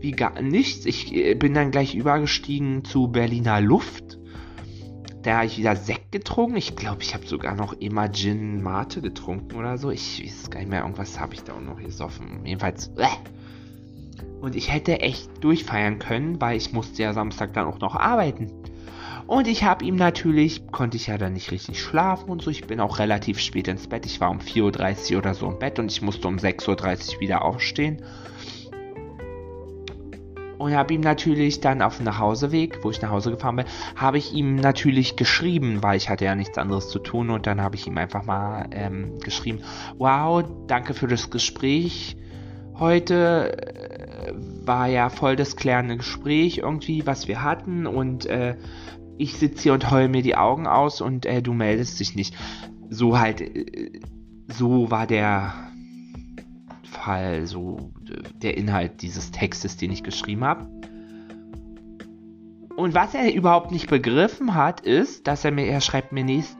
Wie 0.00 0.10
gar 0.10 0.42
nichts. 0.42 0.84
Ich 0.84 1.14
äh, 1.14 1.34
bin 1.34 1.54
dann 1.54 1.70
gleich 1.70 1.94
übergestiegen 1.94 2.84
zu 2.84 3.08
Berliner 3.08 3.62
Luft. 3.62 4.19
Da 5.22 5.36
habe 5.36 5.46
ich 5.46 5.58
wieder 5.58 5.76
Sekt 5.76 6.12
getrunken. 6.12 6.56
Ich 6.56 6.76
glaube, 6.76 7.02
ich 7.02 7.14
habe 7.14 7.26
sogar 7.26 7.54
noch 7.54 7.74
immer 7.74 8.10
Gin 8.10 8.62
Mate 8.62 9.02
getrunken 9.02 9.56
oder 9.56 9.76
so. 9.76 9.90
Ich 9.90 10.22
weiß 10.24 10.50
gar 10.50 10.60
nicht 10.60 10.70
mehr. 10.70 10.80
Irgendwas 10.80 11.20
habe 11.20 11.34
ich 11.34 11.42
da 11.42 11.52
auch 11.52 11.60
noch 11.60 11.78
gesoffen. 11.78 12.40
Jedenfalls. 12.44 12.88
Äh. 12.96 13.06
Und 14.40 14.56
ich 14.56 14.72
hätte 14.72 15.00
echt 15.00 15.44
durchfeiern 15.44 15.98
können, 15.98 16.40
weil 16.40 16.56
ich 16.56 16.72
musste 16.72 17.02
ja 17.02 17.12
Samstag 17.12 17.52
dann 17.52 17.66
auch 17.66 17.78
noch 17.80 17.94
arbeiten. 17.94 18.50
Und 19.26 19.46
ich 19.46 19.62
habe 19.62 19.84
ihm 19.84 19.96
natürlich, 19.96 20.66
konnte 20.72 20.96
ich 20.96 21.06
ja 21.06 21.18
dann 21.18 21.34
nicht 21.34 21.52
richtig 21.52 21.80
schlafen 21.80 22.30
und 22.30 22.42
so. 22.42 22.50
Ich 22.50 22.66
bin 22.66 22.80
auch 22.80 22.98
relativ 22.98 23.38
spät 23.38 23.68
ins 23.68 23.86
Bett. 23.86 24.06
Ich 24.06 24.20
war 24.20 24.30
um 24.30 24.38
4.30 24.38 25.12
Uhr 25.12 25.18
oder 25.18 25.34
so 25.34 25.46
im 25.48 25.58
Bett 25.58 25.78
und 25.78 25.92
ich 25.92 26.02
musste 26.02 26.26
um 26.26 26.36
6.30 26.36 27.14
Uhr 27.14 27.20
wieder 27.20 27.42
aufstehen. 27.42 28.02
Und 30.60 30.74
habe 30.74 30.92
ihm 30.92 31.00
natürlich 31.00 31.60
dann 31.60 31.80
auf 31.80 31.96
dem 31.96 32.04
Nachhauseweg, 32.04 32.84
wo 32.84 32.90
ich 32.90 33.00
nach 33.00 33.10
Hause 33.10 33.30
gefahren 33.30 33.56
bin, 33.56 33.64
habe 33.96 34.18
ich 34.18 34.34
ihm 34.34 34.56
natürlich 34.56 35.16
geschrieben, 35.16 35.82
weil 35.82 35.96
ich 35.96 36.10
hatte 36.10 36.26
ja 36.26 36.34
nichts 36.34 36.58
anderes 36.58 36.90
zu 36.90 36.98
tun. 36.98 37.30
Und 37.30 37.46
dann 37.46 37.62
habe 37.62 37.76
ich 37.76 37.86
ihm 37.86 37.96
einfach 37.96 38.24
mal 38.26 38.68
ähm, 38.72 39.18
geschrieben, 39.20 39.60
wow, 39.96 40.44
danke 40.66 40.92
für 40.92 41.06
das 41.06 41.30
Gespräch 41.30 42.16
heute 42.80 43.56
war 44.64 44.88
ja 44.88 45.10
voll 45.10 45.36
das 45.36 45.54
klärende 45.54 45.98
Gespräch 45.98 46.58
irgendwie, 46.58 47.06
was 47.06 47.28
wir 47.28 47.42
hatten 47.42 47.86
und 47.86 48.26
äh, 48.26 48.56
ich 49.18 49.36
sitze 49.36 49.64
hier 49.64 49.74
und 49.74 49.90
heule 49.90 50.08
mir 50.08 50.22
die 50.22 50.36
Augen 50.36 50.66
aus 50.66 51.00
und 51.00 51.26
äh, 51.26 51.42
du 51.42 51.52
meldest 51.52 52.00
dich 52.00 52.16
nicht. 52.16 52.34
So 52.88 53.18
halt, 53.18 53.42
äh, 53.42 54.00
so 54.48 54.90
war 54.90 55.06
der 55.06 55.52
Fall, 56.84 57.46
so 57.46 57.92
der 58.42 58.56
Inhalt 58.56 59.02
dieses 59.02 59.30
Textes, 59.30 59.76
den 59.76 59.90
ich 59.92 60.02
geschrieben 60.02 60.44
habe. 60.44 60.66
Und 62.76 62.94
was 62.94 63.14
er 63.14 63.34
überhaupt 63.34 63.72
nicht 63.72 63.88
begriffen 63.88 64.54
hat, 64.54 64.80
ist, 64.80 65.26
dass 65.26 65.44
er 65.44 65.50
mir, 65.50 65.66
er 65.66 65.80
schreibt 65.80 66.12
mir 66.12 66.24
nächst, 66.24 66.56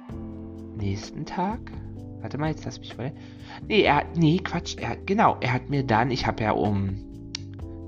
nächsten 0.77 1.25
Tag. 1.25 1.61
Warte 2.21 2.37
mal, 2.37 2.51
jetzt 2.51 2.65
lass 2.65 2.79
mich 2.79 2.97
mal. 2.99 3.15
Nee, 3.67 3.83
er 3.83 3.97
hat, 3.97 4.17
nee, 4.17 4.39
Quatsch, 4.39 4.77
er 4.77 4.97
genau, 4.97 5.39
er 5.41 5.55
hat 5.55 5.71
mir 5.71 5.83
dann, 5.83 6.11
ich 6.11 6.27
habe 6.27 6.43
ja 6.43 6.53
um 6.53 7.11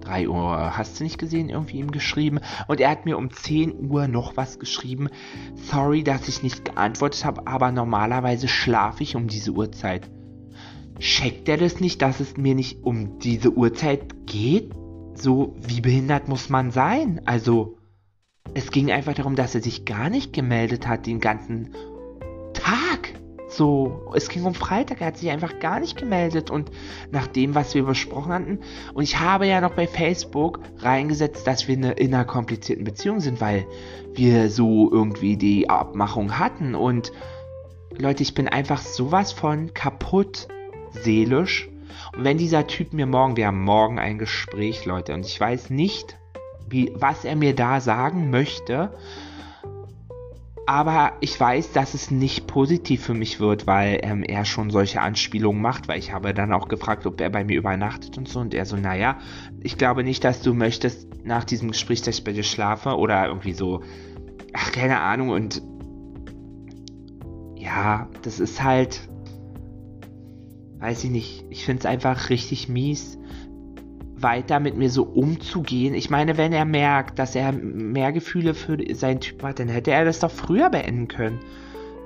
3 0.01 0.29
Uhr, 0.29 0.77
hast 0.77 0.99
du 0.99 1.05
nicht 1.05 1.19
gesehen, 1.19 1.49
irgendwie 1.49 1.79
ihm 1.79 1.91
geschrieben. 1.91 2.41
Und 2.69 2.81
er 2.81 2.91
hat 2.91 3.05
mir 3.05 3.19
um 3.19 3.31
10 3.31 3.91
Uhr 3.91 4.09
noch 4.09 4.37
was 4.37 4.59
geschrieben. 4.59 5.09
Sorry, 5.55 6.03
dass 6.03 6.29
ich 6.29 6.43
nicht 6.43 6.65
geantwortet 6.65 7.25
habe, 7.25 7.47
aber 7.47 7.71
normalerweise 7.71 8.49
schlafe 8.49 9.03
ich 9.03 9.17
um 9.17 9.29
diese 9.29 9.53
Uhrzeit. 9.53 10.11
Checkt 10.99 11.49
er 11.49 11.57
das 11.57 11.81
nicht, 11.81 12.03
dass 12.03 12.21
es 12.21 12.37
mir 12.37 12.55
nicht 12.55 12.83
um 12.85 13.19
diese 13.19 13.53
Uhrzeit 13.53 14.27
geht? 14.27 14.73
So, 15.15 15.55
wie 15.59 15.81
behindert 15.81 16.29
muss 16.29 16.49
man 16.49 16.71
sein? 16.71 17.21
Also, 17.25 17.77
es 18.55 18.71
ging 18.71 18.91
einfach 18.91 19.15
darum, 19.15 19.37
dass 19.37 19.55
er 19.55 19.63
sich 19.63 19.85
gar 19.85 20.11
nicht 20.11 20.33
gemeldet 20.33 20.87
hat 20.87 21.07
den 21.07 21.21
ganzen 21.21 21.75
Tag. 22.55 23.15
So, 23.49 24.11
es 24.15 24.31
ging 24.31 24.45
um 24.45 24.55
Freitag, 24.55 25.01
er 25.01 25.09
hat 25.09 25.19
sich 25.19 25.31
einfach 25.31 25.59
gar 25.59 25.79
nicht 25.79 25.99
gemeldet 25.99 26.51
und 26.51 26.71
nach 27.11 27.27
dem, 27.27 27.55
was 27.55 27.75
wir 27.75 27.85
besprochen 27.85 28.33
hatten. 28.33 28.61
Und 28.95 29.03
ich 29.03 29.21
habe 29.21 29.47
ja 29.47 29.61
noch 29.61 29.75
bei 29.75 29.87
Facebook 29.87 30.61
reingesetzt, 30.79 31.47
dass 31.47 31.69
wir 31.69 31.99
in 31.99 32.15
einer 32.15 32.25
komplizierten 32.25 32.85
Beziehung 32.85 33.21
sind, 33.21 33.43
weil 33.43 33.67
wir 34.15 34.49
so 34.49 34.91
irgendwie 34.91 35.37
die 35.37 35.69
Abmachung 35.69 36.39
hatten. 36.39 36.75
Und 36.75 37.13
Leute, 37.99 38.23
ich 38.23 38.35
bin 38.35 38.49
einfach 38.49 38.81
sowas 38.81 39.33
von 39.33 39.75
kaputt 39.75 40.49
seelisch. 40.93 41.69
Und 42.17 42.25
wenn 42.25 42.39
dieser 42.39 42.67
Typ 42.67 42.93
mir 42.93 43.07
morgen, 43.07 43.37
wir 43.37 43.47
haben 43.47 43.63
morgen 43.63 43.99
ein 43.99 44.19
Gespräch, 44.19 44.85
Leute, 44.85 45.15
und 45.15 45.27
ich 45.27 45.39
weiß 45.39 45.71
nicht, 45.71 46.17
wie, 46.69 46.93
was 46.95 47.25
er 47.25 47.37
mir 47.37 47.55
da 47.55 47.81
sagen 47.81 48.31
möchte. 48.31 48.93
Aber 50.65 51.15
ich 51.21 51.39
weiß, 51.39 51.73
dass 51.73 51.93
es 51.93 52.11
nicht 52.11 52.47
positiv 52.47 53.05
für 53.05 53.15
mich 53.15 53.41
wird, 53.41 53.67
weil 53.67 53.99
ähm, 54.03 54.23
er 54.23 54.45
schon 54.45 54.71
solche 54.71 55.01
Anspielungen 55.01 55.61
macht, 55.61 55.89
weil 55.89 55.99
ich 55.99 56.13
habe 56.13 56.33
dann 56.35 56.53
auch 56.53 56.69
gefragt, 56.69 57.05
ob 57.05 57.21
er 57.21 57.31
bei 57.31 57.45
mir 57.45 57.59
übernachtet 57.59 58.17
und 58.17 58.29
so. 58.29 58.39
Und 58.39 58.55
er 58.55 58.65
so, 58.65 58.77
naja, 58.77 59.19
ich 59.61 59.77
glaube 59.77 60.05
nicht, 60.05 60.23
dass 60.23 60.41
du 60.41 60.55
möchtest 60.55 61.09
nach 61.25 61.45
diesem 61.45 61.73
Gespräch, 61.73 62.03
dass 62.03 62.19
ich 62.19 62.25
bei 62.25 62.33
dir 62.33 62.45
schlafe 62.45 62.97
oder 62.97 63.27
irgendwie 63.27 63.55
so, 63.55 63.83
ach, 64.53 64.71
keine 64.71 65.01
Ahnung. 65.01 65.31
Und 65.31 65.63
ja, 67.57 68.09
das 68.23 68.39
ist 68.39 68.63
halt, 68.63 69.09
weiß 70.83 71.05
ich 71.05 71.11
nicht, 71.11 71.45
ich 71.49 71.65
finde 71.65 71.81
es 71.81 71.87
einfach 71.87 72.29
richtig 72.29 72.69
mies 72.69 73.19
weiter 74.17 74.61
mit 74.61 74.77
mir 74.77 74.91
so 74.91 75.05
umzugehen. 75.05 75.95
Ich 75.95 76.11
meine, 76.11 76.37
wenn 76.37 76.53
er 76.53 76.65
merkt, 76.65 77.19
dass 77.19 77.35
er 77.35 77.53
mehr 77.53 78.13
Gefühle 78.13 78.55
für 78.55 78.79
seinen 78.95 79.21
Typ 79.21 79.43
hat, 79.43 79.59
dann 79.59 79.69
hätte 79.69 79.93
er 79.93 80.05
das 80.05 80.21
doch 80.21 80.31
früher 80.31 80.71
beenden 80.71 81.09
können. 81.09 81.41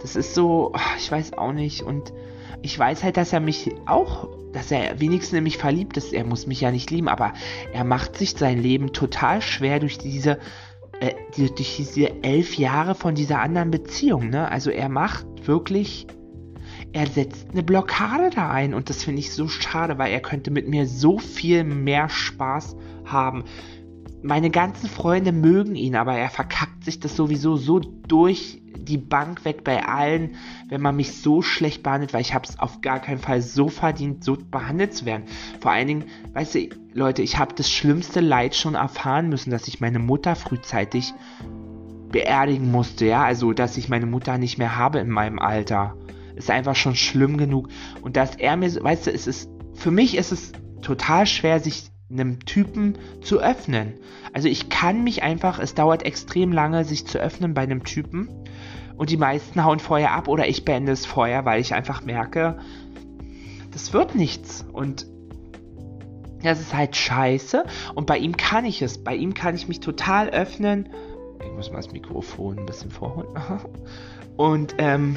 Das 0.03 0.15
ist 0.15 0.35
so, 0.35 0.75
ich 0.99 1.11
weiß 1.11 1.35
auch 1.35 1.53
nicht. 1.53 1.83
Und 1.83 2.13
ich 2.63 2.79
weiß 2.79 3.03
halt, 3.03 3.17
dass 3.17 3.33
er 3.33 3.41
mich 3.41 3.71
auch, 3.87 4.29
dass 4.53 4.71
er 4.71 5.01
wenigstens 5.01 5.39
in 5.39 5.45
mich 5.45 5.59
verliebt 5.59 5.97
ist. 5.97 6.13
Er 6.13 6.25
muss 6.25 6.47
mich 6.47 6.61
ja 6.61 6.71
nicht 6.71 6.91
lieben, 6.91 7.09
aber 7.09 7.33
er 7.73 7.85
macht 7.85 8.17
sich 8.17 8.33
sein 8.33 8.61
Leben 8.63 8.93
total 8.93 9.41
schwer 9.41 9.81
durch 9.81 9.99
diese, 9.99 10.39
äh, 11.01 11.13
durch 11.37 11.77
diese 11.77 12.23
elf 12.23 12.57
Jahre 12.57 12.95
von 12.95 13.15
dieser 13.15 13.41
anderen 13.41 13.71
Beziehung. 13.71 14.31
Ne? 14.31 14.51
Also 14.51 14.71
er 14.71 14.89
macht 14.89 15.27
wirklich, 15.47 16.07
er 16.93 17.07
setzt 17.07 17.51
eine 17.51 17.63
Blockade 17.63 18.31
da 18.31 18.51
ein 18.51 18.75
und 18.75 18.89
das 18.89 19.05
finde 19.05 19.21
ich 19.21 19.33
so 19.33 19.49
schade, 19.49 19.99
weil 19.99 20.13
er 20.13 20.21
könnte 20.21 20.51
mit 20.51 20.69
mir 20.69 20.87
so 20.87 21.19
viel 21.19 21.65
mehr 21.65 22.09
Spaß 22.09 22.77
haben. 23.05 23.45
Meine 24.23 24.51
ganzen 24.51 24.89
Freunde 24.89 25.33
mögen 25.33 25.77
ihn, 25.77 25.95
aber 25.95 26.15
er 26.15 26.31
verkackt 26.31 26.85
sich 26.85 26.99
das 26.99 27.15
sowieso 27.15 27.57
so 27.57 27.81
durch 27.81 28.63
die 28.87 28.99
Bank 28.99 29.45
weg 29.45 29.65
bei 29.65 29.85
allen, 29.85 30.37
wenn 30.69 30.81
man 30.81 30.97
mich 30.97 31.13
so 31.13 31.43
schlecht 31.43 31.83
behandelt, 31.83 32.15
weil 32.15 32.21
ich 32.21 32.35
habe 32.35 32.47
es 32.49 32.59
auf 32.59 32.81
gar 32.81 33.01
keinen 33.01 33.19
Fall 33.19 33.43
so 33.43 33.69
verdient, 33.69 34.25
so 34.25 34.37
behandelt 34.51 34.95
zu 34.95 35.05
werden. 35.05 35.25
Vor 35.61 35.73
allen 35.73 35.89
Dingen, 35.89 36.05
weißt 36.33 36.55
du, 36.55 36.69
Leute, 36.95 37.23
ich 37.23 37.39
habe 37.39 37.55
das 37.55 37.71
schlimmste 37.71 38.21
Leid 38.21 38.55
schon 38.55 38.75
erfahren 38.75 39.29
müssen, 39.29 39.51
dass 39.51 39.69
ich 39.69 39.81
meine 39.81 39.99
Mutter 39.99 40.35
frühzeitig 40.35 41.13
beerdigen 42.11 42.71
musste, 42.71 43.07
ja, 43.07 43.25
also 43.25 43.53
dass 43.53 43.77
ich 43.77 43.89
meine 43.89 44.07
Mutter 44.07 44.39
nicht 44.39 44.59
mehr 44.59 44.77
habe 44.77 45.01
in 45.01 45.11
meinem 45.11 45.39
Alter, 45.39 45.97
ist 46.37 46.51
einfach 46.51 46.77
schon 46.77 46.95
schlimm 46.95 47.37
genug. 47.37 47.69
Und 48.03 48.17
dass 48.17 48.37
er 48.37 48.57
mir, 48.57 48.73
weißt 48.73 49.07
du, 49.09 49.11
es 49.11 49.27
ist, 49.27 49.51
für 49.75 49.91
mich 49.91 50.17
ist 50.17 50.33
es 50.33 50.53
total 50.83 51.27
schwer, 51.27 51.61
sich 51.61 51.91
einem 52.11 52.41
Typen 52.41 52.99
zu 53.23 53.41
öffnen. 53.41 53.95
Also 54.33 54.49
ich 54.49 54.69
kann 54.69 55.03
mich 55.03 55.23
einfach, 55.23 55.59
es 55.59 55.75
dauert 55.75 56.05
extrem 56.05 56.53
lange, 56.53 56.85
sich 56.85 57.07
zu 57.07 57.19
öffnen 57.19 57.55
bei 57.55 57.63
einem 57.63 57.83
Typen. 57.85 58.29
Und 58.97 59.11
die 59.11 59.17
meisten 59.17 59.65
hauen 59.65 59.81
vorher 59.81 60.13
ab 60.13 60.29
oder 60.29 60.49
ich 60.49 60.65
beende 60.65 60.93
es 60.93 61.05
vorher, 61.05 61.45
weil 61.45 61.61
ich 61.61 61.75
einfach 61.75 62.05
merke, 62.05 62.59
das 63.73 63.93
wird 63.93 64.15
nichts. 64.15 64.65
Und 64.73 65.07
das 66.43 66.61
ist 66.61 66.75
halt 66.75 66.97
scheiße. 66.97 67.65
Und 67.95 68.07
bei 68.07 68.19
ihm 68.19 68.37
kann 68.37 68.65
ich 68.65 68.83
es. 68.83 69.03
Bei 69.03 69.15
ihm 69.15 69.35
kann 69.35 69.55
ich 69.55 69.69
mich 69.69 69.81
total 69.81 70.31
öffnen. 70.31 70.89
Ich 71.45 71.53
muss 71.53 71.71
mal 71.71 71.79
das 71.79 71.93
Mikrofon 71.93 72.61
ein 72.61 72.67
bisschen 72.67 72.91
vorholen. 72.91 73.29
Und 74.37 74.75
ähm, 74.79 75.17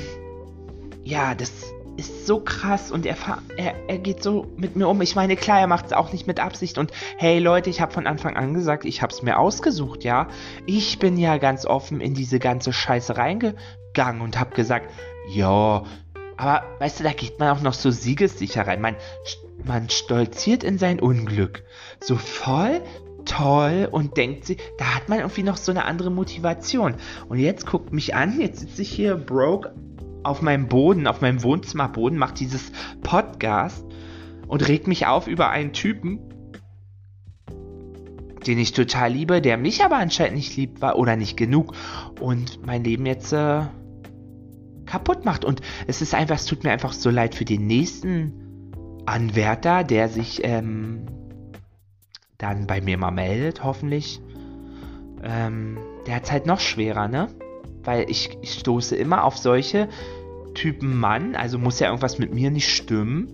ja, 1.03 1.35
das 1.35 1.51
ist 1.99 2.25
so 2.25 2.39
krass 2.39 2.91
und 2.91 3.05
er, 3.05 3.17
er, 3.57 3.75
er 3.87 3.97
geht 3.97 4.23
so 4.23 4.47
mit 4.55 4.75
mir 4.75 4.87
um. 4.87 5.01
Ich 5.01 5.15
meine, 5.15 5.35
klar, 5.35 5.59
er 5.59 5.67
macht 5.67 5.87
es 5.87 5.93
auch 5.93 6.13
nicht 6.13 6.27
mit 6.27 6.39
Absicht. 6.39 6.77
Und 6.77 6.91
hey 7.17 7.39
Leute, 7.39 7.69
ich 7.69 7.81
habe 7.81 7.91
von 7.91 8.07
Anfang 8.07 8.37
an 8.37 8.53
gesagt, 8.53 8.85
ich 8.85 9.01
habe 9.01 9.13
es 9.13 9.21
mir 9.21 9.37
ausgesucht, 9.37 10.03
ja. 10.03 10.27
Ich 10.65 10.99
bin 10.99 11.17
ja 11.17 11.37
ganz 11.37 11.65
offen 11.65 11.99
in 11.99 12.13
diese 12.13 12.39
ganze 12.39 12.71
Scheiße 12.71 13.17
reingegangen 13.17 14.21
und 14.21 14.39
habe 14.39 14.55
gesagt, 14.55 14.89
ja, 15.29 15.83
aber 16.37 16.63
weißt 16.79 17.01
du, 17.01 17.03
da 17.03 17.11
geht 17.11 17.37
man 17.37 17.49
auch 17.49 17.61
noch 17.61 17.73
so 17.73 17.91
siegessicher 17.91 18.65
rein. 18.65 18.79
Man, 18.79 18.95
man 19.65 19.89
stolziert 19.89 20.63
in 20.63 20.77
sein 20.77 21.01
Unglück. 21.01 21.63
So 21.99 22.15
voll 22.15 22.81
toll 23.25 23.87
und 23.91 24.17
denkt 24.17 24.45
sie, 24.45 24.57
da 24.77 24.95
hat 24.95 25.09
man 25.09 25.19
irgendwie 25.19 25.43
noch 25.43 25.57
so 25.57 25.71
eine 25.71 25.85
andere 25.85 26.09
Motivation. 26.09 26.95
Und 27.27 27.39
jetzt 27.39 27.65
guckt 27.65 27.93
mich 27.93 28.15
an, 28.15 28.39
jetzt 28.39 28.61
sitze 28.61 28.81
ich 28.81 28.91
hier 28.91 29.15
broke 29.15 29.73
auf 30.23 30.41
meinem 30.41 30.67
Boden, 30.67 31.07
auf 31.07 31.21
meinem 31.21 31.43
Wohnzimmerboden, 31.43 32.17
macht 32.17 32.39
dieses 32.39 32.71
Podcast 33.01 33.85
und 34.47 34.67
regt 34.67 34.87
mich 34.87 35.07
auf 35.07 35.27
über 35.27 35.49
einen 35.49 35.73
Typen, 35.73 36.19
den 38.45 38.57
ich 38.57 38.71
total 38.71 39.11
liebe, 39.11 39.41
der 39.41 39.57
mich 39.57 39.83
aber 39.83 39.97
anscheinend 39.97 40.37
nicht 40.37 40.55
liebt 40.57 40.81
war 40.81 40.97
oder 40.97 41.15
nicht 41.15 41.37
genug 41.37 41.73
und 42.19 42.65
mein 42.65 42.83
Leben 42.83 43.05
jetzt 43.05 43.31
äh, 43.33 43.61
kaputt 44.85 45.25
macht. 45.25 45.45
Und 45.45 45.61
es 45.87 46.01
ist 46.01 46.13
einfach, 46.13 46.35
es 46.35 46.45
tut 46.45 46.63
mir 46.63 46.71
einfach 46.71 46.93
so 46.93 47.09
leid 47.09 47.35
für 47.35 47.45
den 47.45 47.67
nächsten 47.67 48.71
Anwärter, 49.05 49.83
der 49.83 50.09
sich 50.09 50.41
ähm, 50.43 51.05
dann 52.37 52.67
bei 52.67 52.81
mir 52.81 52.97
mal 52.97 53.11
meldet, 53.11 53.63
hoffentlich. 53.63 54.21
Ähm, 55.23 55.77
der 56.07 56.15
hat 56.15 56.23
es 56.23 56.31
halt 56.31 56.45
noch 56.45 56.59
schwerer, 56.59 57.07
ne? 57.07 57.27
Weil 57.83 58.09
ich, 58.09 58.37
ich 58.41 58.53
stoße 58.53 58.95
immer 58.95 59.23
auf 59.23 59.37
solche 59.37 59.89
Typen 60.53 60.97
Mann, 60.97 61.35
also 61.35 61.57
muss 61.57 61.79
ja 61.79 61.87
irgendwas 61.87 62.19
mit 62.19 62.33
mir 62.33 62.51
nicht 62.51 62.69
stimmen, 62.69 63.27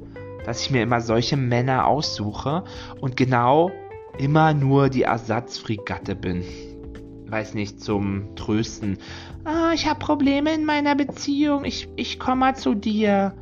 dass 0.46 0.62
ich 0.62 0.72
mir 0.72 0.84
immer 0.84 1.02
solche 1.02 1.38
Männer 1.38 1.88
aussuche 1.88 2.64
und 3.02 3.18
genau 3.18 3.72
immer 4.18 4.54
nur 4.54 4.90
die 4.90 5.04
Ersatzfregatte 5.04 6.16
bin. 6.16 6.44
Weiß 7.28 7.56
nicht, 7.56 7.82
zum 7.82 8.36
Trösten. 8.36 9.00
Ah, 9.44 9.72
ich 9.74 9.90
habe 9.90 10.00
Probleme 10.00 10.54
in 10.54 10.64
meiner 10.64 10.96
Beziehung. 10.96 11.66
Ich, 11.66 11.90
ich 11.96 12.20
komme 12.20 12.38
mal 12.38 12.56
zu 12.56 12.76
dir. 12.76 13.34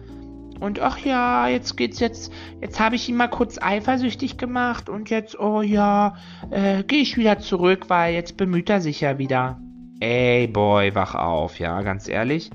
Und 0.60 0.80
ach 0.80 0.98
ja, 1.00 1.50
jetzt 1.50 1.76
geht's 1.76 2.00
jetzt. 2.00 2.32
Jetzt 2.62 2.80
habe 2.80 2.96
ich 2.96 3.10
ihn 3.10 3.18
mal 3.18 3.28
kurz 3.28 3.58
eifersüchtig 3.62 4.38
gemacht 4.38 4.88
und 4.88 5.10
jetzt, 5.10 5.38
oh 5.38 5.62
ja, 5.62 6.16
äh, 6.52 6.84
gehe 6.84 7.02
ich 7.02 7.18
wieder 7.18 7.40
zurück, 7.40 7.90
weil 7.90 8.14
jetzt 8.14 8.38
bemüht 8.38 8.70
er 8.70 8.80
sich 8.80 9.02
ja 9.02 9.18
wieder. 9.18 9.60
Ey, 10.04 10.48
Boy, 10.48 10.94
wach 10.96 11.16
auf, 11.16 11.60
ja, 11.60 11.82
ganz 11.82 12.10
ehrlich. 12.10 12.52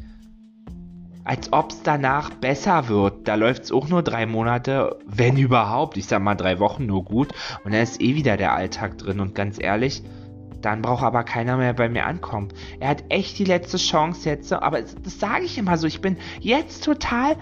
Als 1.25 1.51
ob 1.51 1.71
es 1.71 1.83
danach 1.83 2.29
besser 2.29 2.89
wird. 2.89 3.27
Da 3.27 3.37
läuft 3.37 3.63
es 3.63 3.73
auch 3.73 3.89
nur 3.89 4.03
drei 4.03 4.27
Monate, 4.27 4.99
wenn 5.07 5.39
überhaupt. 5.39 5.97
Ich 5.97 6.05
sag 6.05 6.21
mal 6.21 6.35
drei 6.35 6.59
Wochen 6.59 6.85
nur 6.85 7.07
gut. 7.07 7.33
Und 7.65 7.73
dann 7.73 7.83
ist 7.83 8.03
eh 8.03 8.15
wieder 8.17 8.37
der 8.37 8.53
Alltag 8.53 8.99
drin. 8.99 9.19
Und 9.19 9.35
ganz 9.35 9.57
ehrlich, 9.59 10.03
dann 10.61 10.83
braucht 10.83 11.03
aber 11.03 11.25
keiner 11.25 11.57
mehr 11.57 11.73
bei 11.73 11.89
mir 11.89 12.05
ankommen. 12.05 12.49
Er 12.81 12.91
hat 12.91 13.05
echt 13.09 13.39
die 13.39 13.45
letzte 13.45 13.79
Chance 13.79 14.29
jetzt. 14.29 14.53
Aber 14.53 14.83
das 14.83 15.19
sage 15.19 15.47
ich 15.47 15.57
immer 15.57 15.79
so. 15.79 15.87
Ich 15.87 16.03
bin 16.03 16.19
jetzt 16.41 16.85
total 16.85 17.35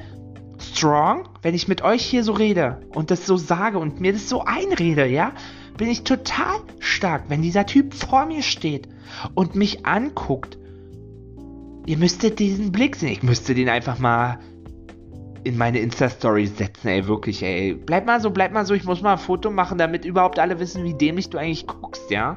strong, 0.61 1.29
wenn 1.43 1.57
ich 1.57 1.67
mit 1.67 1.83
euch 1.83 2.05
hier 2.05 2.23
so 2.23 2.31
rede 2.31 2.81
und 2.95 3.11
das 3.11 3.27
so 3.27 3.37
sage 3.37 3.81
und 3.81 4.01
mir 4.01 4.13
das 4.13 4.29
so 4.29 4.45
einrede, 4.45 5.07
ja, 5.07 5.33
bin 5.77 5.89
ich 5.89 6.03
total 6.05 6.57
stark, 6.79 7.25
wenn 7.29 7.43
dieser 7.43 7.67
Typ 7.67 7.95
vor 7.95 8.27
mir 8.27 8.43
steht 8.43 8.89
und 9.35 9.55
mich 9.55 9.87
anguckt. 9.87 10.59
Ihr 11.87 11.99
müsstet 11.99 12.39
diesen 12.39 12.73
Blick 12.73 12.97
sehen. 12.97 13.13
Ich 13.13 13.23
müsste 13.23 13.55
den 13.55 13.69
einfach 13.69 13.99
mal 13.99 14.41
in 15.45 15.57
meine 15.57 15.79
Insta-Story 15.79 16.47
setzen, 16.47 16.89
ey, 16.89 17.07
wirklich, 17.07 17.41
ey. 17.45 17.75
Bleib 17.75 18.05
mal 18.05 18.21
so, 18.21 18.31
bleib 18.31 18.53
mal 18.53 18.67
so, 18.67 18.75
ich 18.75 18.83
muss 18.83 19.01
mal 19.01 19.13
ein 19.13 19.19
Foto 19.19 19.53
machen, 19.53 19.79
damit 19.79 20.05
überhaupt 20.05 20.41
alle 20.41 20.59
wissen, 20.59 20.83
wie 20.83 20.95
dämlich 20.95 21.31
du 21.31 21.39
eigentlich 21.39 21.69
guckst, 21.69 22.11
ja? 22.11 22.37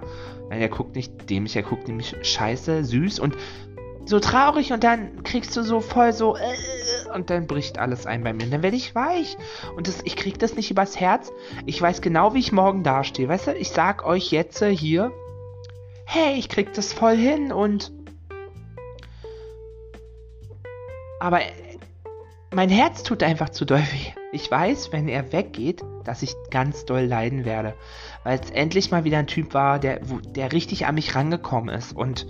Nein, 0.50 0.62
er 0.62 0.70
guckt 0.70 0.96
nicht 0.96 1.28
dämlich, 1.28 1.56
er 1.56 1.64
guckt 1.64 1.88
nämlich 1.88 2.16
scheiße, 2.22 2.84
süß 2.84 3.20
und 3.20 3.36
so 4.10 4.20
traurig 4.20 4.74
und 4.74 4.84
dann 4.84 5.22
kriegst 5.24 5.56
du 5.56 5.62
so 5.62 5.82
voll 5.82 6.14
so 6.14 6.36
äh, 6.36 6.40
und 7.14 7.30
dann 7.30 7.46
bricht 7.46 7.78
alles 7.78 8.08
ein 8.08 8.24
bei 8.24 8.34
mir. 8.34 8.46
Und 8.46 8.52
dann 8.52 8.64
werde 8.64 8.76
ich 8.76 8.96
weich. 8.96 9.38
Und 9.76 9.88
das, 9.88 10.02
ich 10.04 10.16
krieg 10.16 10.40
das 10.40 10.56
nicht 10.56 10.72
übers 10.72 11.00
Herz. 11.00 11.32
Ich 11.66 11.80
weiß 11.80 12.02
genau, 12.02 12.34
wie 12.34 12.40
ich 12.40 12.52
morgen 12.52 12.84
dastehe. 12.84 13.28
Weißt 13.28 13.48
du, 13.48 13.54
ich 13.54 13.70
sag 13.70 14.06
euch 14.06 14.32
jetzt 14.32 14.64
hier, 14.64 15.12
hey, 16.06 16.34
ich 16.38 16.50
krieg 16.50 16.74
das 16.74 16.92
voll 16.92 17.16
hin 17.16 17.52
und. 17.52 17.92
Aber 21.20 21.40
mein 22.52 22.70
Herz 22.70 23.04
tut 23.04 23.22
einfach 23.22 23.50
zu 23.50 23.66
doll 23.66 23.80
weh. 23.80 24.14
Ich 24.32 24.50
weiß, 24.50 24.92
wenn 24.92 25.08
er 25.08 25.32
weggeht, 25.32 25.84
dass 26.04 26.24
ich 26.24 26.34
ganz 26.50 26.86
doll 26.86 27.02
leiden 27.02 27.46
werde. 27.46 27.76
Weil 28.24 28.40
es 28.40 28.50
endlich 28.50 28.90
mal 28.90 29.04
wieder 29.04 29.20
ein 29.20 29.28
Typ 29.28 29.54
war, 29.54 29.78
der, 29.78 30.00
der 30.36 30.52
richtig 30.52 30.88
an 30.88 30.96
mich 30.96 31.16
rangekommen 31.16 31.74
ist 31.74 31.96
und 31.96 32.26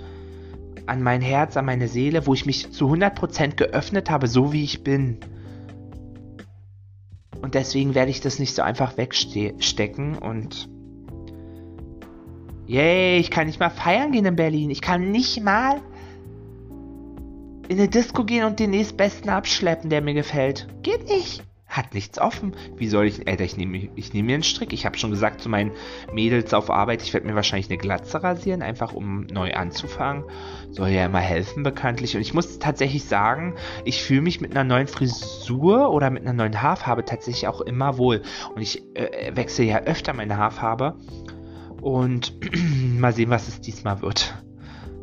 an 0.90 1.04
mein 1.04 1.22
Herz, 1.22 1.56
an 1.56 1.66
meine 1.66 1.88
Seele, 1.88 2.26
wo 2.26 2.34
ich 2.34 2.46
mich 2.46 2.72
zu 2.72 2.92
100% 2.92 3.56
geöffnet 3.56 4.10
habe, 4.10 4.28
so 4.28 4.52
wie 4.52 4.64
ich 4.64 4.84
bin. 4.84 5.20
Und 7.42 7.54
deswegen 7.54 7.96
werde 7.96 8.12
ich 8.12 8.22
das 8.22 8.40
nicht 8.40 8.56
so 8.56 8.64
einfach 8.64 8.98
wegstecken 8.98 10.18
und 10.18 10.68
yay, 12.66 13.18
ich 13.18 13.32
kann 13.32 13.48
nicht 13.48 13.60
mal 13.60 13.70
feiern 13.70 14.12
gehen 14.12 14.26
in 14.26 14.36
Berlin. 14.36 14.70
Ich 14.72 14.82
kann 14.82 15.12
nicht 15.12 15.42
mal 15.42 15.80
in 17.68 17.78
eine 17.78 17.88
Disco 17.88 18.26
gehen 18.26 18.44
und 18.46 18.60
den 18.60 18.72
nächstbesten 18.72 19.30
abschleppen, 19.30 19.90
der 19.90 20.02
mir 20.02 20.16
gefällt. 20.16 20.68
Geht 20.82 21.08
nicht 21.08 21.44
hat 21.80 21.94
nichts 21.94 22.20
offen. 22.20 22.56
Wie 22.76 22.88
soll 22.88 23.06
ich, 23.06 23.28
Alter, 23.28 23.44
ich 23.44 23.58
nehme 23.58 23.90
ich 23.96 24.14
nehm 24.14 24.28
mir 24.28 24.36
einen 24.36 24.44
Strick. 24.44 24.74
Ich 24.74 24.86
habe 24.86 24.98
schon 24.98 25.12
gesagt 25.12 25.42
zu 25.42 25.50
meinen 25.50 25.72
Mädels 26.14 26.54
auf 26.54 26.70
Arbeit, 26.70 27.02
ich 27.02 27.14
werde 27.14 27.26
mir 27.26 27.36
wahrscheinlich 27.36 27.70
eine 27.70 27.78
Glatze 27.78 28.22
rasieren, 28.22 28.62
einfach 28.62 28.94
um 28.94 29.22
neu 29.22 29.54
anzufangen. 29.54 30.26
Soll 30.72 30.90
ja 30.90 31.06
immer 31.06 31.20
helfen, 31.20 31.64
bekanntlich. 31.64 32.16
Und 32.16 32.22
ich 32.22 32.34
muss 32.34 32.60
tatsächlich 32.60 33.06
sagen, 33.06 33.56
ich 33.86 34.04
fühle 34.04 34.22
mich 34.22 34.42
mit 34.42 34.52
einer 34.52 34.64
neuen 34.64 34.88
Frisur 34.88 35.92
oder 35.92 36.10
mit 36.10 36.24
einer 36.24 36.34
neuen 36.34 36.62
Haarfarbe 36.62 37.06
tatsächlich 37.06 37.48
auch 37.48 37.62
immer 37.62 37.98
wohl. 37.98 38.22
Und 38.54 38.62
ich 38.62 38.84
äh, 38.96 39.36
wechsle 39.36 39.66
ja 39.66 39.80
öfter 39.80 40.14
meine 40.14 40.38
Haarfarbe. 40.38 40.98
Und 41.82 42.34
mal 43.00 43.14
sehen, 43.14 43.30
was 43.30 43.48
es 43.48 43.62
diesmal 43.62 44.02
wird. 44.02 44.36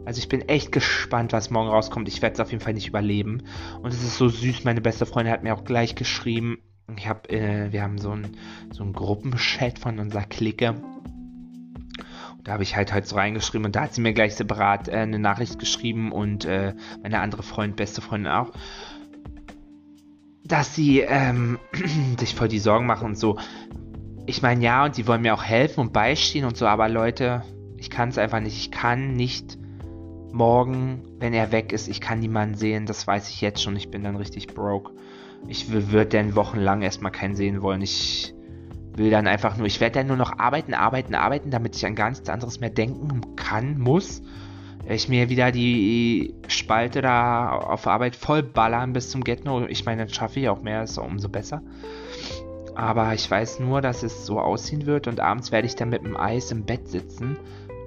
Also 0.06 0.20
ich 0.20 0.28
bin 0.28 0.48
echt 0.48 0.70
gespannt, 0.70 1.32
was 1.32 1.50
morgen 1.50 1.68
rauskommt. 1.68 2.06
Ich 2.06 2.22
werde 2.22 2.34
es 2.34 2.40
auf 2.40 2.52
jeden 2.52 2.62
Fall 2.62 2.74
nicht 2.74 2.86
überleben. 2.86 3.42
Und 3.82 3.92
es 3.92 4.04
ist 4.04 4.16
so 4.16 4.28
süß. 4.28 4.62
Meine 4.62 4.80
beste 4.80 5.04
Freundin 5.04 5.32
hat 5.32 5.42
mir 5.42 5.52
auch 5.52 5.64
gleich 5.64 5.96
geschrieben. 5.96 6.58
Ich 6.96 7.08
habe, 7.08 7.28
äh, 7.28 7.72
wir 7.72 7.82
haben 7.82 7.98
so 7.98 8.12
ein, 8.12 8.36
so 8.70 8.84
Gruppenchat 8.84 9.80
von 9.80 9.98
unserer 9.98 10.22
Clique. 10.22 10.70
Und 10.70 12.44
da 12.44 12.52
habe 12.52 12.62
ich 12.62 12.76
halt 12.76 12.92
halt 12.92 13.08
so 13.08 13.16
reingeschrieben 13.16 13.66
und 13.66 13.74
da 13.74 13.82
hat 13.82 13.94
sie 13.94 14.00
mir 14.00 14.12
gleich 14.12 14.36
separat 14.36 14.86
äh, 14.86 14.92
eine 14.92 15.18
Nachricht 15.18 15.58
geschrieben 15.58 16.12
und 16.12 16.44
äh, 16.44 16.74
meine 17.02 17.18
andere 17.18 17.42
Freund, 17.42 17.74
beste 17.74 18.00
Freundin 18.00 18.30
auch, 18.30 18.52
dass 20.44 20.76
sie 20.76 21.00
ähm, 21.00 21.58
sich 22.20 22.36
voll 22.36 22.46
die 22.46 22.60
Sorgen 22.60 22.86
machen 22.86 23.06
und 23.06 23.18
so. 23.18 23.40
Ich 24.26 24.40
meine, 24.40 24.62
ja, 24.62 24.84
und 24.84 24.96
die 24.96 25.08
wollen 25.08 25.22
mir 25.22 25.34
auch 25.34 25.42
helfen 25.42 25.80
und 25.80 25.92
beistehen 25.92 26.44
und 26.44 26.56
so, 26.56 26.68
aber 26.68 26.88
Leute, 26.88 27.42
ich 27.76 27.90
kann 27.90 28.10
es 28.10 28.18
einfach 28.18 28.38
nicht. 28.38 28.56
Ich 28.56 28.70
kann 28.70 29.14
nicht 29.14 29.58
morgen, 30.36 31.02
wenn 31.18 31.32
er 31.32 31.50
weg 31.50 31.72
ist, 31.72 31.88
ich 31.88 32.00
kann 32.00 32.20
niemanden 32.20 32.54
sehen, 32.54 32.86
das 32.86 33.06
weiß 33.06 33.30
ich 33.30 33.40
jetzt 33.40 33.62
schon, 33.62 33.74
ich 33.76 33.90
bin 33.90 34.04
dann 34.04 34.16
richtig 34.16 34.48
broke. 34.48 34.92
Ich 35.48 35.70
würde 35.70 36.06
dann 36.06 36.36
wochenlang 36.36 36.82
erstmal 36.82 37.12
keinen 37.12 37.34
sehen 37.34 37.62
wollen. 37.62 37.82
Ich 37.82 38.34
will 38.96 39.10
dann 39.10 39.26
einfach 39.26 39.56
nur, 39.56 39.66
ich 39.66 39.80
werde 39.80 39.98
dann 39.98 40.06
nur 40.06 40.16
noch 40.16 40.38
arbeiten, 40.38 40.74
arbeiten, 40.74 41.14
arbeiten, 41.14 41.50
damit 41.50 41.76
ich 41.76 41.84
an 41.86 41.94
gar 41.94 42.10
nichts 42.10 42.28
anderes 42.28 42.60
mehr 42.60 42.70
denken 42.70 43.36
kann, 43.36 43.78
muss. 43.78 44.22
Ich 44.88 45.08
mir 45.08 45.28
wieder 45.28 45.50
die 45.50 46.34
Spalte 46.48 47.02
da 47.02 47.50
auf 47.50 47.86
Arbeit 47.86 48.14
voll 48.14 48.42
ballern 48.42 48.92
bis 48.92 49.10
zum 49.10 49.24
Getno. 49.24 49.66
Ich 49.66 49.84
meine, 49.84 50.04
dann 50.04 50.14
schaffe 50.14 50.40
ich 50.40 50.48
auch 50.48 50.62
mehr, 50.62 50.84
ist 50.84 50.98
umso 50.98 51.28
besser. 51.28 51.62
Aber 52.74 53.14
ich 53.14 53.28
weiß 53.28 53.60
nur, 53.60 53.80
dass 53.80 54.02
es 54.02 54.26
so 54.26 54.38
aussehen 54.38 54.86
wird 54.86 55.08
und 55.08 55.18
abends 55.18 55.50
werde 55.50 55.66
ich 55.66 55.76
dann 55.76 55.88
mit 55.88 56.04
dem 56.04 56.16
Eis 56.16 56.50
im 56.52 56.64
Bett 56.64 56.88
sitzen 56.88 57.36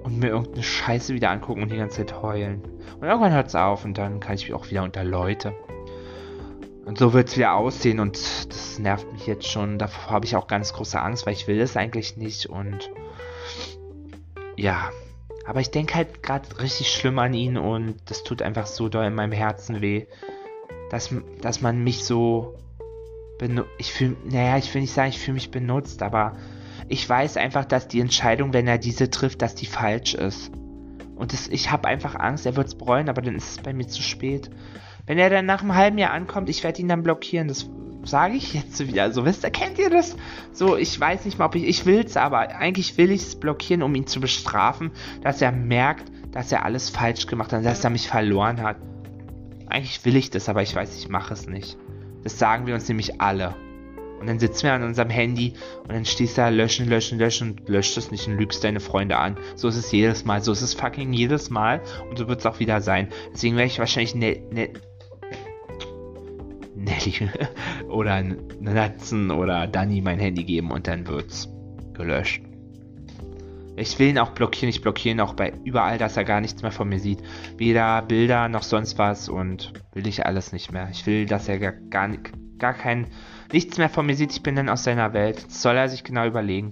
und 0.02 0.18
mir 0.18 0.28
irgendeine 0.28 0.62
Scheiße 0.62 1.14
wieder 1.14 1.30
angucken 1.30 1.62
und 1.62 1.70
die 1.70 1.76
ganze 1.76 1.98
Zeit 1.98 2.22
heulen. 2.22 2.62
Und 3.00 3.06
irgendwann 3.06 3.32
hört 3.32 3.48
es 3.48 3.54
auf 3.54 3.84
und 3.84 3.98
dann 3.98 4.20
kann 4.20 4.34
ich 4.34 4.44
mich 4.44 4.54
auch 4.54 4.70
wieder 4.70 4.82
unter 4.82 5.04
Leute. 5.04 5.54
Und 6.84 6.98
so 6.98 7.12
wird 7.12 7.28
es 7.28 7.36
wieder 7.36 7.54
aussehen 7.54 8.00
und 8.00 8.16
das 8.50 8.78
nervt 8.78 9.12
mich 9.12 9.26
jetzt 9.26 9.46
schon. 9.46 9.78
Davor 9.78 10.10
habe 10.10 10.26
ich 10.26 10.36
auch 10.36 10.46
ganz 10.46 10.72
große 10.72 11.00
Angst, 11.00 11.26
weil 11.26 11.34
ich 11.34 11.46
will 11.46 11.58
das 11.58 11.76
eigentlich 11.76 12.16
nicht 12.16 12.46
und 12.46 12.90
ja. 14.56 14.90
Aber 15.46 15.60
ich 15.60 15.70
denke 15.70 15.94
halt 15.94 16.22
gerade 16.22 16.60
richtig 16.60 16.90
schlimm 16.92 17.18
an 17.18 17.34
ihn 17.34 17.56
und 17.56 17.96
das 18.06 18.24
tut 18.24 18.42
einfach 18.42 18.66
so 18.66 18.88
doll 18.88 19.04
in 19.04 19.14
meinem 19.14 19.32
Herzen 19.32 19.80
weh, 19.80 20.06
dass, 20.90 21.14
dass 21.40 21.60
man 21.60 21.82
mich 21.82 22.04
so 22.04 22.56
ich 23.78 23.92
fühle, 23.92 24.16
naja, 24.24 24.58
ich 24.58 24.72
will 24.74 24.82
nicht 24.82 24.92
sagen, 24.92 25.08
ich 25.08 25.18
fühle 25.18 25.34
mich 25.34 25.50
benutzt, 25.50 26.02
aber 26.02 26.36
ich 26.90 27.08
weiß 27.08 27.36
einfach, 27.36 27.64
dass 27.64 27.86
die 27.86 28.00
Entscheidung, 28.00 28.52
wenn 28.52 28.66
er 28.66 28.76
diese 28.76 29.10
trifft, 29.10 29.42
dass 29.42 29.54
die 29.54 29.66
falsch 29.66 30.14
ist. 30.14 30.50
Und 31.14 31.32
das, 31.32 31.46
ich 31.46 31.70
habe 31.70 31.86
einfach 31.86 32.16
Angst, 32.16 32.46
er 32.46 32.56
wird 32.56 32.66
es 32.66 32.74
bereuen, 32.74 33.08
aber 33.08 33.22
dann 33.22 33.36
ist 33.36 33.50
es 33.50 33.58
bei 33.62 33.72
mir 33.72 33.86
zu 33.86 34.02
spät. 34.02 34.50
Wenn 35.06 35.16
er 35.16 35.30
dann 35.30 35.46
nach 35.46 35.62
einem 35.62 35.76
halben 35.76 35.98
Jahr 35.98 36.10
ankommt, 36.10 36.48
ich 36.48 36.64
werde 36.64 36.80
ihn 36.80 36.88
dann 36.88 37.04
blockieren. 37.04 37.46
Das 37.46 37.70
sage 38.02 38.34
ich 38.34 38.54
jetzt 38.54 38.84
wieder. 38.84 39.12
So, 39.12 39.24
wisst 39.24 39.44
ihr, 39.44 39.50
kennt 39.50 39.78
ihr 39.78 39.88
das? 39.88 40.16
So, 40.52 40.76
ich 40.76 40.98
weiß 40.98 41.26
nicht 41.26 41.38
mal, 41.38 41.46
ob 41.46 41.54
ich, 41.54 41.64
ich 41.64 41.86
will 41.86 42.00
es, 42.04 42.16
aber 42.16 42.40
eigentlich 42.56 42.98
will 42.98 43.12
ich 43.12 43.22
es 43.22 43.38
blockieren, 43.38 43.84
um 43.84 43.94
ihn 43.94 44.08
zu 44.08 44.20
bestrafen, 44.20 44.90
dass 45.22 45.40
er 45.40 45.52
merkt, 45.52 46.10
dass 46.32 46.50
er 46.50 46.64
alles 46.64 46.90
falsch 46.90 47.28
gemacht 47.28 47.52
hat, 47.52 47.64
dass 47.64 47.84
er 47.84 47.90
mich 47.90 48.08
verloren 48.08 48.62
hat. 48.62 48.78
Eigentlich 49.68 50.04
will 50.04 50.16
ich 50.16 50.30
das, 50.30 50.48
aber 50.48 50.62
ich 50.62 50.74
weiß, 50.74 50.96
ich 50.96 51.08
mache 51.08 51.34
es 51.34 51.46
nicht. 51.46 51.78
Das 52.24 52.36
sagen 52.36 52.66
wir 52.66 52.74
uns 52.74 52.88
nämlich 52.88 53.20
alle. 53.20 53.54
Und 54.20 54.26
dann 54.26 54.38
sitzen 54.38 54.64
wir 54.64 54.74
an 54.74 54.82
unserem 54.82 55.08
Handy 55.08 55.54
und 55.82 55.92
dann 55.92 56.04
stehst 56.04 56.36
du 56.36 56.42
da 56.42 56.48
löschen, 56.50 56.88
löschen, 56.88 57.18
löschen 57.18 57.50
und 57.52 57.68
löscht 57.68 57.96
es 57.96 58.10
nicht 58.10 58.28
und 58.28 58.36
lügst 58.36 58.62
deine 58.62 58.80
Freunde 58.80 59.16
an. 59.16 59.38
So 59.56 59.68
ist 59.68 59.76
es 59.76 59.90
jedes 59.90 60.26
Mal. 60.26 60.42
So 60.42 60.52
ist 60.52 60.60
es 60.60 60.74
fucking 60.74 61.12
jedes 61.12 61.48
Mal 61.48 61.80
und 62.10 62.18
so 62.18 62.28
wird 62.28 62.40
es 62.40 62.46
auch 62.46 62.60
wieder 62.60 62.82
sein. 62.82 63.08
Deswegen 63.32 63.56
werde 63.56 63.68
ich 63.68 63.78
wahrscheinlich 63.78 64.14
ne, 64.14 64.42
ne, 64.52 64.70
Nelly 66.76 67.30
oder 67.88 68.22
Natzen 68.60 69.30
oder 69.30 69.66
Danny 69.66 70.00
mein 70.00 70.18
Handy 70.18 70.44
geben 70.44 70.70
und 70.70 70.86
dann 70.86 71.06
wird's 71.06 71.48
gelöscht. 71.94 72.42
Ich 73.76 73.98
will 73.98 74.08
ihn 74.08 74.18
auch 74.18 74.32
blockieren. 74.32 74.68
Ich 74.68 74.82
blockiere 74.82 75.14
ihn 75.14 75.20
auch 75.20 75.32
bei 75.32 75.52
überall, 75.64 75.96
dass 75.96 76.16
er 76.16 76.24
gar 76.24 76.42
nichts 76.42 76.60
mehr 76.60 76.72
von 76.72 76.88
mir 76.88 76.98
sieht. 76.98 77.20
Weder 77.56 78.02
Bilder 78.02 78.48
noch 78.48 78.62
sonst 78.62 78.98
was 78.98 79.30
und 79.30 79.72
will 79.94 80.06
ich 80.06 80.26
alles 80.26 80.52
nicht 80.52 80.70
mehr. 80.70 80.88
Ich 80.90 81.06
will, 81.06 81.24
dass 81.24 81.48
er 81.48 81.58
gar, 81.58 81.72
gar, 81.72 82.10
gar 82.60 82.74
kein, 82.74 83.08
nichts 83.52 83.78
mehr 83.78 83.88
von 83.88 84.06
mir 84.06 84.14
sieht. 84.14 84.32
Ich 84.32 84.42
bin 84.42 84.54
dann 84.54 84.68
aus 84.68 84.84
seiner 84.84 85.12
Welt. 85.12 85.44
Das 85.46 85.62
soll 85.62 85.76
er 85.76 85.88
sich 85.88 86.04
genau 86.04 86.26
überlegen. 86.26 86.70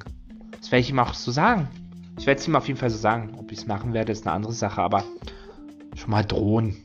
Das 0.58 0.70
werde 0.70 0.80
ich 0.80 0.90
ihm 0.90 0.98
auch 0.98 1.14
so 1.14 1.32
sagen. 1.32 1.68
Ich 2.18 2.26
werde 2.26 2.40
es 2.40 2.46
ihm 2.48 2.56
auf 2.56 2.68
jeden 2.68 2.78
Fall 2.78 2.90
so 2.90 2.98
sagen. 2.98 3.34
Ob 3.38 3.50
ich 3.50 3.58
es 3.58 3.66
machen 3.66 3.92
werde, 3.92 4.12
ist 4.12 4.26
eine 4.26 4.34
andere 4.34 4.52
Sache, 4.52 4.82
aber 4.82 5.04
schon 5.96 6.10
mal 6.10 6.24
drohen. 6.24 6.76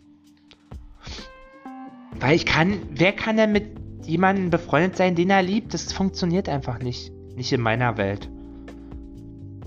Weil 2.20 2.36
ich 2.36 2.46
kann, 2.46 2.78
wer 2.92 3.12
kann 3.12 3.38
denn 3.38 3.52
mit 3.52 3.78
jemandem 4.06 4.50
befreundet 4.50 4.96
sein, 4.96 5.16
den 5.16 5.30
er 5.30 5.42
liebt? 5.42 5.74
Das 5.74 5.92
funktioniert 5.92 6.50
einfach 6.50 6.80
nicht. 6.80 7.12
Nicht 7.36 7.52
in 7.52 7.62
meiner 7.62 7.98
Welt. 7.98 8.30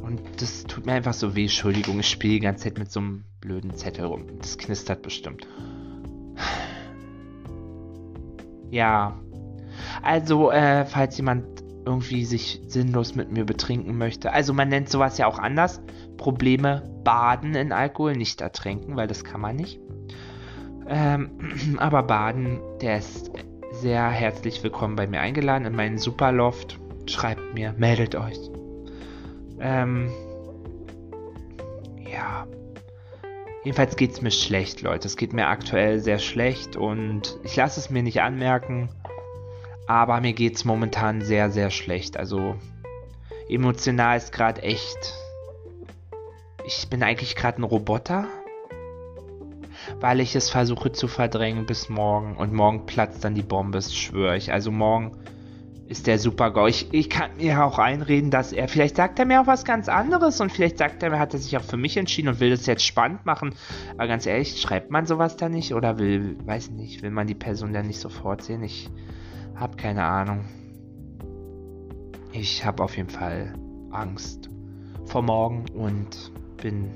Und 0.01 0.21
das 0.41 0.65
tut 0.65 0.87
mir 0.87 0.93
einfach 0.93 1.15
so 1.15 1.35
weh. 1.35 1.43
Entschuldigung, 1.43 1.99
ich 1.99 2.09
spiele 2.09 2.35
die 2.35 2.41
ganze 2.41 2.65
Zeit 2.65 2.79
mit 2.79 2.93
so 2.93 3.01
einem 3.01 3.25
blöden 3.41 3.75
Zettel 3.75 4.05
rum. 4.05 4.27
Das 4.39 4.57
knistert 4.57 5.03
bestimmt. 5.03 5.47
Ja. 8.71 9.19
Also, 10.03 10.51
äh, 10.51 10.85
falls 10.85 11.17
jemand 11.17 11.45
irgendwie 11.87 12.25
sich 12.25 12.61
sinnlos 12.67 13.15
mit 13.15 13.31
mir 13.31 13.45
betrinken 13.45 13.97
möchte. 13.97 14.33
Also 14.33 14.53
man 14.53 14.69
nennt 14.69 14.89
sowas 14.89 15.19
ja 15.19 15.27
auch 15.27 15.39
anders. 15.39 15.81
Probleme 16.17 16.83
baden 17.05 17.55
in 17.55 17.73
Alkohol, 17.73 18.17
nicht 18.17 18.41
ertrinken, 18.41 18.97
weil 18.97 19.07
das 19.07 19.23
kann 19.23 19.41
man 19.41 19.57
nicht. 19.57 19.81
Ähm, 20.89 21.31
aber 21.79 22.03
baden, 22.03 22.61
der 22.81 22.99
ist 22.99 23.31
sehr 23.71 24.09
herzlich 24.09 24.63
willkommen 24.63 24.97
bei 24.97 25.07
mir 25.07 25.21
eingeladen 25.21 25.65
in 25.65 25.77
meinen 25.77 25.99
Superloft. 25.99 26.79
Schreibt 27.07 27.55
mir, 27.55 27.73
meldet 27.79 28.17
euch. 28.17 28.39
Ähm, 29.61 30.11
ja. 32.11 32.47
Jedenfalls 33.63 33.97
geht 33.97 34.13
es 34.13 34.23
mir 34.23 34.31
schlecht, 34.31 34.83
Leute. 34.83 35.07
Es 35.07 35.17
geht 35.17 35.33
mir 35.33 35.47
aktuell 35.47 36.01
sehr 36.01 36.19
schlecht 36.19 36.77
und 36.77 37.39
ich 37.45 37.55
lasse 37.55 37.79
es 37.79 37.91
mir 37.91 38.03
nicht 38.03 38.23
anmerken. 38.23 38.89
Aber 39.87 40.21
mir 40.21 40.33
geht 40.33 40.57
es 40.57 40.65
momentan 40.65 41.23
sehr, 41.23 41.51
sehr 41.51 41.71
schlecht. 41.71 42.17
Also 42.17 42.57
emotional 43.49 44.17
ist 44.17 44.33
gerade 44.33 44.63
echt. 44.63 45.15
Ich 46.67 46.89
bin 46.91 47.03
eigentlich 47.03 47.37
gerade 47.37 47.61
ein 47.61 47.65
Roboter. 47.65 48.27
Weil 50.01 50.21
ich 50.21 50.35
es 50.35 50.51
versuche 50.51 50.91
zu 50.91 51.07
verdrängen 51.07 51.67
bis 51.67 51.89
morgen. 51.89 52.37
Und 52.37 52.53
morgen 52.53 52.87
platzt 52.87 53.25
dann 53.25 53.35
die 53.35 53.43
Bombe, 53.43 53.79
das 53.79 53.95
schwöre 53.95 54.37
ich. 54.37 54.53
Also 54.53 54.73
morgen 54.73 55.17
ist 55.89 56.09
der 56.09 56.19
super 56.19 56.51
GAU. 56.51 56.67
Ich, 56.67 56.93
ich 56.93 57.09
kann 57.09 57.37
mir 57.37 57.65
auch 57.65 57.79
einreden, 57.79 58.33
dass 58.33 58.53
er, 58.53 58.67
vielleicht 58.67 58.97
sagt 58.97 59.21
er 59.21 59.25
mir 59.25 59.41
auch 59.41 59.47
was 59.47 59.65
ganz 59.65 59.89
anderes 59.89 60.41
und 60.41 60.51
vielleicht 60.51 60.79
sagt 60.79 61.05
er, 61.05 61.17
hat 61.19 61.35
er 61.35 61.39
sich 61.39 61.57
auch 61.57 61.63
für 61.63 61.77
mich 61.77 61.97
entschieden 61.97 62.29
und 62.29 62.41
will 62.41 62.51
das 62.51 62.67
jetzt 62.67 62.85
spannend 62.85 63.25
machen. 63.25 63.55
Aber 63.93 64.09
ganz 64.09 64.27
ehrlich, 64.27 64.61
schreibt 64.61 64.91
man 64.91 65.07
sowas 65.07 65.37
da 65.37 65.49
nicht 65.49 65.75
oder 65.75 65.99
will, 65.99 66.37
weiß 66.45 66.71
nicht, 66.71 67.03
will 67.03 67.11
man 67.11 67.29
die 67.29 67.37
Person 67.37 67.73
dann 67.73 67.87
nicht 67.87 68.01
sofort 68.01 68.43
sehen? 68.43 68.65
Ich 68.65 68.91
habe 69.57 69.77
keine 69.77 70.05
Ahnung. 70.05 70.45
Ich 72.33 72.65
habe 72.65 72.85
auf 72.85 72.97
jeden 72.97 73.11
Fall 73.11 73.55
Angst 73.91 74.51
vor 75.07 75.23
morgen 75.23 75.65
und 75.75 76.33
bin 76.63 76.91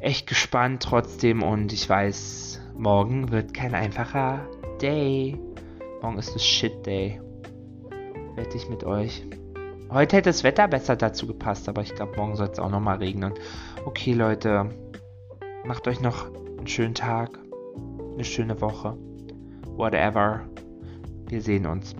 echt 0.00 0.26
gespannt 0.26 0.82
trotzdem 0.82 1.42
und 1.42 1.72
ich 1.72 1.88
weiß, 1.88 2.60
morgen 2.76 3.30
wird 3.30 3.54
kein 3.54 3.74
einfacher 3.74 4.46
Day. 4.80 5.38
Morgen 6.02 6.18
ist 6.18 6.34
ein 6.34 6.38
Shit 6.38 6.86
Day 6.86 7.20
wette 8.36 8.56
ich 8.56 8.68
mit 8.68 8.84
euch. 8.84 9.24
Heute 9.90 10.16
hätte 10.16 10.30
das 10.30 10.44
Wetter 10.44 10.66
besser 10.68 10.96
dazu 10.96 11.26
gepasst, 11.26 11.68
aber 11.68 11.82
ich 11.82 11.94
glaube, 11.94 12.16
morgen 12.16 12.36
soll 12.36 12.48
es 12.48 12.58
auch 12.58 12.70
nochmal 12.70 12.98
regnen. 12.98 13.34
Okay, 13.84 14.12
Leute, 14.12 14.70
macht 15.64 15.86
euch 15.86 16.00
noch 16.00 16.26
einen 16.58 16.66
schönen 16.66 16.94
Tag, 16.94 17.38
eine 18.14 18.24
schöne 18.24 18.60
Woche. 18.60 18.96
Whatever. 19.76 20.46
Wir 21.28 21.40
sehen 21.40 21.66
uns. 21.66 21.94